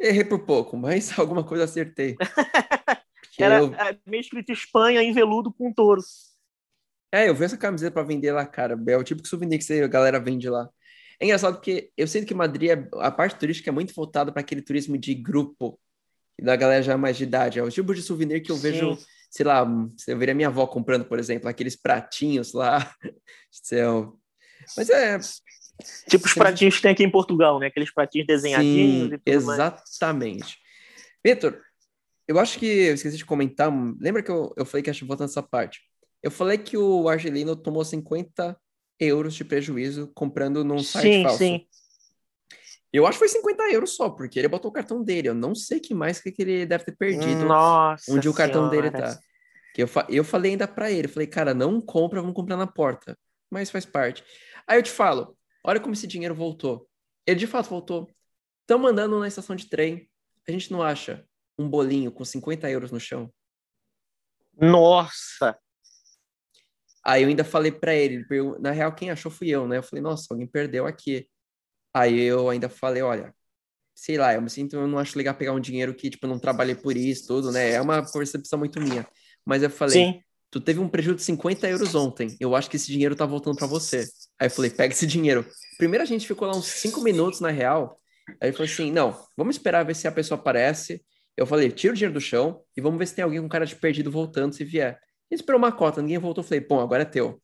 [0.00, 2.16] Errei por pouco, mas alguma coisa acertei.
[3.38, 3.74] Era eu,
[4.06, 6.02] meio escrito Espanha em veludo com um touro.
[7.12, 8.78] é, eu vi essa camiseta pra vender lá, cara.
[8.88, 10.68] É o tipo de souvenir que você- a galera vende lá.
[11.20, 14.40] É engraçado porque eu sinto que Madrid, é- a parte turística é muito voltada para
[14.40, 15.80] aquele turismo de grupo,
[16.40, 17.58] da galera já mais de idade.
[17.58, 19.04] É o tipo de souvenir que eu vejo, Sim.
[19.30, 19.66] sei lá,
[20.06, 22.94] eu veria minha avó comprando, por exemplo, aqueles pratinhos lá.
[23.50, 24.20] Céu.
[24.76, 25.18] Mas é,
[26.08, 27.66] Tipo os pratinhos que tem aqui em Portugal, né?
[27.68, 29.58] Aqueles pratinhos desenhadinhos Sim, e tudo mais.
[29.58, 30.58] exatamente.
[31.24, 31.60] Vitor,
[32.28, 33.72] eu acho que eu esqueci de comentar.
[33.98, 35.80] Lembra que eu, eu falei que acho voltando nessa parte?
[36.22, 38.56] Eu falei que o Argelino tomou 50
[39.00, 41.38] euros de prejuízo comprando num site Sim, falso.
[41.38, 41.66] sim.
[42.92, 45.28] Eu acho que foi 50 euros só, porque ele botou o cartão dele.
[45.28, 48.90] Eu não sei que mais que ele deve ter perdido Nossa onde o cartão dele
[48.90, 49.14] Senhora.
[49.14, 49.20] tá.
[49.74, 52.66] Que eu, fa- eu falei ainda pra ele, falei, cara, não compra, vamos comprar na
[52.66, 53.16] porta.
[53.50, 54.24] Mas faz parte.
[54.66, 56.88] Aí eu te falo, olha como esse dinheiro voltou.
[57.26, 58.10] Ele de fato voltou.
[58.62, 60.08] Estão mandando na estação de trem.
[60.48, 61.24] A gente não acha
[61.58, 63.32] um bolinho com 50 euros no chão.
[64.60, 65.58] Nossa!
[67.04, 69.78] Aí eu ainda falei pra ele, ele na real, quem achou fui eu, né?
[69.78, 71.28] Eu falei, nossa, alguém perdeu aqui.
[71.94, 73.34] Aí eu ainda falei, olha,
[73.94, 76.30] sei lá, eu me sinto, eu não acho legal pegar um dinheiro que, tipo, eu
[76.30, 77.72] não trabalhei por isso, tudo, né?
[77.72, 79.06] É uma percepção muito minha.
[79.44, 80.22] Mas eu falei, Sim.
[80.50, 82.36] tu teve um prejuízo de 50 euros ontem.
[82.38, 84.06] Eu acho que esse dinheiro tá voltando pra você.
[84.38, 85.46] Aí eu falei, pega esse dinheiro.
[85.78, 87.98] Primeiro a gente ficou lá uns cinco minutos, na real.
[88.40, 91.02] Aí ele falou assim, não, vamos esperar ver se a pessoa aparece.
[91.38, 93.64] Eu falei, tira o dinheiro do chão e vamos ver se tem alguém com cara
[93.64, 94.98] de perdido voltando, se vier.
[95.30, 96.42] E esperou uma cota, ninguém voltou.
[96.42, 97.40] Falei, bom, agora é teu.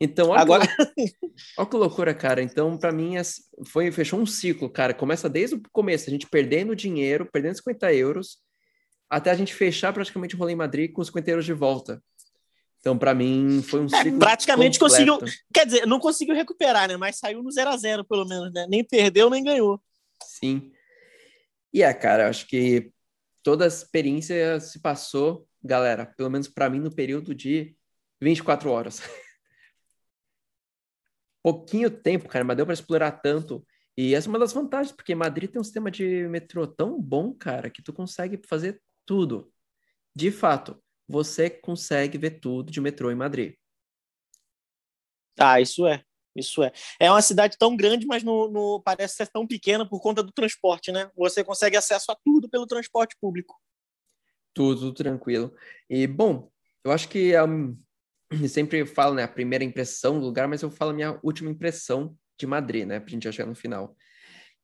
[0.00, 1.12] Então, olha, Agora- que,
[1.56, 2.42] olha que loucura, cara.
[2.42, 3.22] Então, pra mim, é-
[3.66, 4.92] foi, fechou um ciclo, cara.
[4.92, 8.38] Começa desde o começo, a gente perdendo dinheiro, perdendo 50 euros,
[9.08, 12.02] até a gente fechar praticamente o rolê em Madrid com 50 euros de volta.
[12.80, 14.18] Então, pra mim, foi um É, ciclo.
[14.18, 15.18] praticamente completo.
[15.20, 16.96] conseguiu- Quer dizer, não conseguiu recuperar, né?
[16.96, 18.66] Mas saiu no 0 a 0 pelo menos, né?
[18.68, 19.80] Nem perdeu, nem ganhou.
[20.22, 20.70] Sim.
[21.72, 22.90] E é, cara, acho que
[23.48, 27.74] toda a experiência se passou, galera, pelo menos pra mim, no período de
[28.20, 29.00] 24 horas.
[31.42, 33.66] Pouquinho tempo, cara, mas deu pra explorar tanto.
[33.96, 37.32] E essa é uma das vantagens, porque Madrid tem um sistema de metrô tão bom,
[37.32, 39.50] cara, que tu consegue fazer tudo.
[40.14, 40.78] De fato,
[41.08, 43.54] você consegue ver tudo de metrô em Madrid.
[45.38, 46.04] Ah, isso é.
[46.38, 46.72] Isso é.
[47.00, 50.32] É uma cidade tão grande, mas no, no- parece ser tão pequena por conta do
[50.32, 51.10] transporte, né?
[51.16, 53.56] Você consegue acesso a tudo pelo transporte público.
[54.54, 55.54] Tudo, tranquilo.
[55.88, 56.50] E, bom,
[56.84, 57.78] eu acho que um,
[58.30, 61.50] eu sempre falo, né, a primeira impressão do lugar, mas eu falo a minha última
[61.50, 63.96] impressão de Madrid, né, pra gente já chegar no final.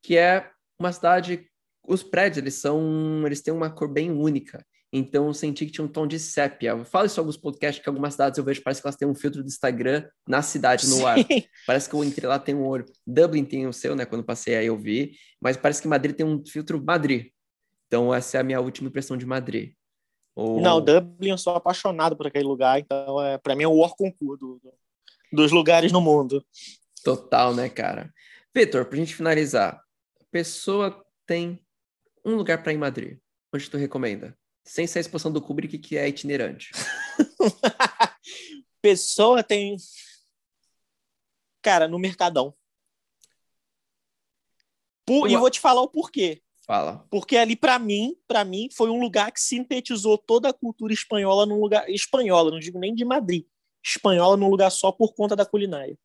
[0.02, 1.48] Que é uma cidade,
[1.86, 4.64] os prédios, eles são, eles têm uma cor bem única.
[4.96, 6.68] Então, eu senti que tinha um tom de sépia.
[6.70, 9.08] Eu falo isso em alguns podcasts, que algumas cidades eu vejo, parece que elas têm
[9.08, 11.18] um filtro do Instagram na cidade, no ar.
[11.18, 11.42] Sim.
[11.66, 12.84] Parece que eu entrei lá, tem um olho.
[13.04, 14.06] Dublin tem o seu, né?
[14.06, 15.16] Quando passei aí eu vi.
[15.40, 17.32] Mas parece que Madrid tem um filtro Madrid.
[17.88, 19.72] Então, essa é a minha última impressão de Madrid.
[20.36, 23.76] O- Não, Dublin, eu sou apaixonado por aquele lugar, então é, para mim é o
[23.76, 24.74] War concurso do- do-
[25.32, 26.44] dos lugares no mundo.
[27.02, 28.12] Total, né, cara?
[28.54, 29.74] Vitor, pra gente finalizar.
[30.20, 31.58] A pessoa tem
[32.24, 33.18] um lugar pra ir em Madrid.
[33.52, 34.36] Onde tu recomenda?
[34.64, 36.70] Sem ser a exposição do Kubrick, que é itinerante.
[38.80, 39.76] Pessoa tem.
[41.62, 42.54] Cara, no Mercadão.
[45.06, 45.30] Por...
[45.30, 46.42] E vou te falar o porquê.
[46.66, 47.06] Fala.
[47.10, 51.44] Porque ali, para mim, para mim, foi um lugar que sintetizou toda a cultura espanhola
[51.44, 51.88] num lugar.
[51.90, 53.44] Espanhola, não digo nem de Madrid.
[53.84, 55.98] Espanhola num lugar só por conta da culinária.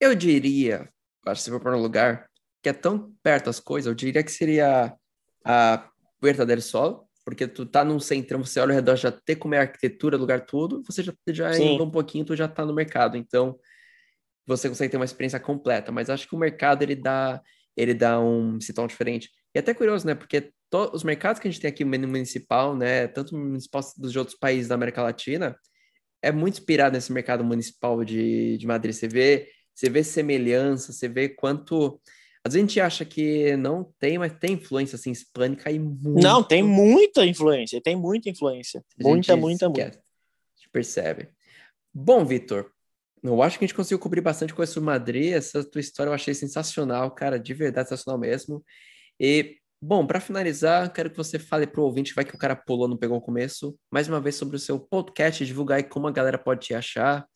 [0.00, 0.92] Eu diria,
[1.24, 2.28] acho que se for para um lugar
[2.60, 4.96] que é tão perto as coisas, eu diria que seria
[5.44, 9.36] a Puerta del Sol, porque tu tá num centrão, você olha ao redor, já tem
[9.36, 12.64] como é a arquitetura, lugar tudo, você já, já indo um pouquinho, tu já tá
[12.64, 13.58] no mercado, então
[14.46, 17.40] você consegue ter uma experiência completa, mas acho que o mercado, ele dá,
[17.76, 19.30] ele dá um tom diferente.
[19.54, 20.52] E até curioso, né, porque
[20.92, 24.68] os mercados que a gente tem aqui no municipal, né, tanto municipal dos outros países
[24.68, 25.56] da América Latina,
[26.22, 28.94] é muito inspirado nesse mercado municipal de, de Madrid.
[28.94, 32.00] Você vê, você vê semelhança, você vê quanto
[32.44, 36.22] às vezes a gente acha que não tem, mas tem influência assim hispânica e muito.
[36.22, 38.82] Não, tem muita influência, tem muita influência.
[38.98, 39.88] Muita, muita, muita.
[39.88, 41.28] A gente percebe.
[41.92, 42.70] Bom, Vitor,
[43.22, 45.32] eu acho que a gente conseguiu cobrir bastante coisa sobre Madrid.
[45.32, 48.64] Essa tua história eu achei sensacional, cara, de verdade sensacional mesmo.
[49.18, 52.88] E, bom, para finalizar, quero que você fale pro ouvinte, vai que o cara pulou,
[52.88, 56.12] não pegou o começo, mais uma vez sobre o seu podcast, divulgar aí como a
[56.12, 57.26] galera pode te achar,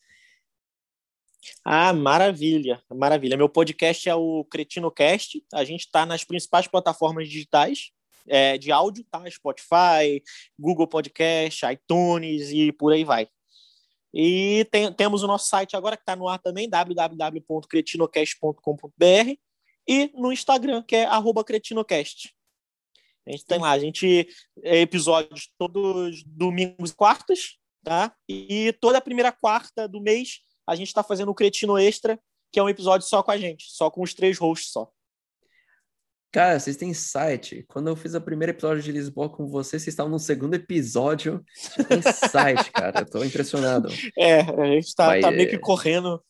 [1.65, 3.37] ah, maravilha, maravilha.
[3.37, 5.45] Meu podcast é o CretinoCast.
[5.53, 7.93] A gente está nas principais plataformas digitais
[8.27, 9.23] é, de áudio, tá?
[9.31, 10.23] Spotify,
[10.59, 13.29] Google Podcast, iTunes e por aí vai.
[14.13, 19.35] E tem, temos o nosso site agora que está no ar também, www.cretinocast.com.br
[19.89, 21.09] e no Instagram, que é
[21.45, 22.35] cretinocast.
[23.27, 24.29] A gente tem lá, a gente
[24.63, 28.15] é, episódios todos domingos e quartas, tá?
[28.29, 32.19] E toda a primeira quarta do mês a gente está fazendo o Cretino Extra,
[32.53, 34.91] que é um episódio só com a gente, só com os três hosts só.
[36.35, 37.65] Cara, vocês têm site.
[37.69, 41.45] Quando eu fiz o primeiro episódio de Lisboa com vocês, vocês estavam no segundo episódio.
[41.87, 43.03] Tem site, cara.
[43.03, 43.89] Eu tô impressionado.
[44.19, 46.21] É, a gente tá, Mas, tá meio que correndo.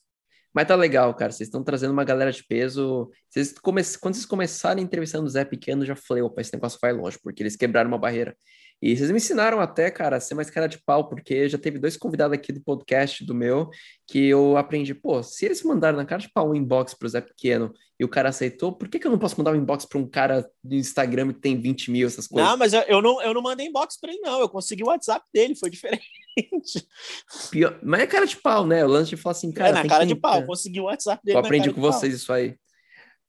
[0.53, 1.32] Mas tá legal, cara.
[1.32, 3.11] Vocês estão trazendo uma galera de peso.
[3.30, 3.82] Vocês come...
[3.99, 7.18] Quando vocês começarem entrevistando o Zé Pequeno, eu já falei, opa, esse negócio vai longe,
[7.22, 8.37] porque eles quebraram uma barreira.
[8.85, 11.78] E vocês me ensinaram até, cara, a ser mais cara de pau, porque já teve
[11.78, 13.70] dois convidados aqui do podcast do meu
[14.07, 17.22] que eu aprendi, pô, se eles mandaram na cara de pau um inbox pro Zé
[17.22, 19.99] Pequeno e o cara aceitou, por que, que eu não posso mandar um inbox para
[19.99, 22.51] um cara do Instagram que tem 20 mil, essas coisas?
[22.51, 24.39] Não, mas eu, eu não, eu não mandei inbox para ele, não.
[24.39, 26.05] Eu consegui o WhatsApp dele, foi diferente.
[27.51, 28.85] Pior, mas é cara de pau, né?
[28.85, 29.70] O lance de falar assim, cara.
[29.70, 31.39] É, na cara de pau, consegui o WhatsApp dele.
[31.39, 32.16] Eu aprendi com vocês pau.
[32.16, 32.55] isso aí.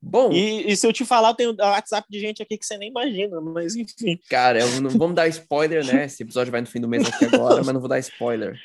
[0.00, 0.30] Bom.
[0.32, 2.90] E, e, se eu te falar, tem o WhatsApp de gente aqui que você nem
[2.90, 4.18] imagina, mas enfim.
[4.28, 6.04] Cara, eu não vamos dar spoiler, né?
[6.04, 8.56] Esse episódio vai no fim do mês aqui agora, mas não vou dar spoiler.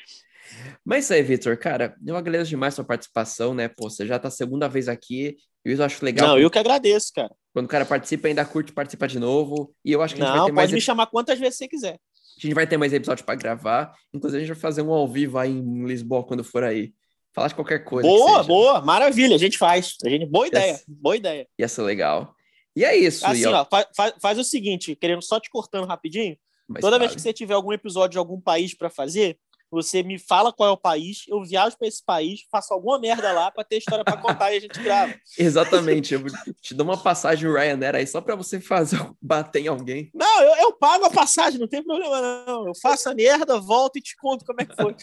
[0.84, 3.68] Mas isso aí, Vitor, cara, eu agradeço demais sua participação, né?
[3.68, 6.28] Pô, você já tá a segunda vez aqui, e eu acho legal.
[6.28, 7.34] Não, eu que agradeço, cara.
[7.52, 9.74] Quando o cara participa, ainda curte participar de novo.
[9.84, 10.72] E eu acho que a gente não, vai ter pode mais.
[10.72, 11.94] me chamar quantas vezes você quiser.
[11.94, 13.94] A gente vai ter mais episódios para gravar.
[14.12, 16.92] Inclusive, a gente vai fazer um ao vivo aí em Lisboa quando for aí.
[17.32, 18.08] Falar de qualquer coisa.
[18.08, 19.96] Boa, boa, maravilha, a gente faz.
[20.04, 20.84] A gente, boa ideia, yes.
[20.86, 21.48] boa ideia.
[21.58, 22.34] Ia ser legal.
[22.76, 23.26] E é isso.
[23.26, 26.36] Assim, ó, faz, faz, o seguinte, querendo só te cortando rapidinho.
[26.68, 29.38] Mas toda vez que você tiver algum episódio de algum país para fazer,
[29.72, 33.32] você me fala qual é o país, eu viajo para esse país, faço alguma merda
[33.32, 35.14] lá para ter história para contar e a gente grava.
[35.38, 36.22] Exatamente, eu
[36.60, 40.10] te dou uma passagem Ryanair aí só para você fazer bater em alguém.
[40.14, 42.66] Não, eu, eu, pago a passagem, não tem problema não.
[42.66, 44.94] Eu faço a merda, volto e te conto como é que foi.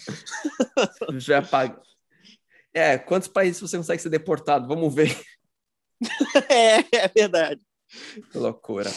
[1.20, 1.82] Já pago.
[2.74, 4.68] É, quantos países você consegue ser deportado?
[4.68, 5.16] Vamos ver.
[6.50, 7.62] é, é verdade.
[8.32, 8.92] Que loucura.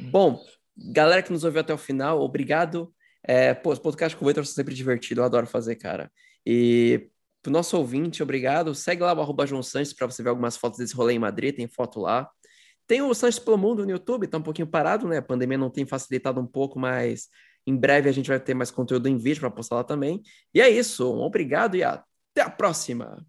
[0.00, 0.42] Bom,
[0.76, 2.92] galera que nos ouviu até o final, obrigado.
[3.22, 6.10] É, pô, os podcasts com o Vitor são sempre divertido, eu adoro fazer, cara.
[6.44, 7.08] E
[7.42, 8.74] pro nosso ouvinte, obrigado.
[8.74, 11.54] Segue lá o arroba João Sanches para você ver algumas fotos desse rolê em Madrid,
[11.54, 12.28] tem foto lá.
[12.86, 15.18] Tem o Sanches pelo Mundo no YouTube, tá um pouquinho parado, né?
[15.18, 17.28] A pandemia não tem facilitado um pouco, mas
[17.66, 20.22] em breve a gente vai ter mais conteúdo em vídeo para postar lá também.
[20.52, 21.82] E é isso, um obrigado e
[22.34, 23.26] até a próxima!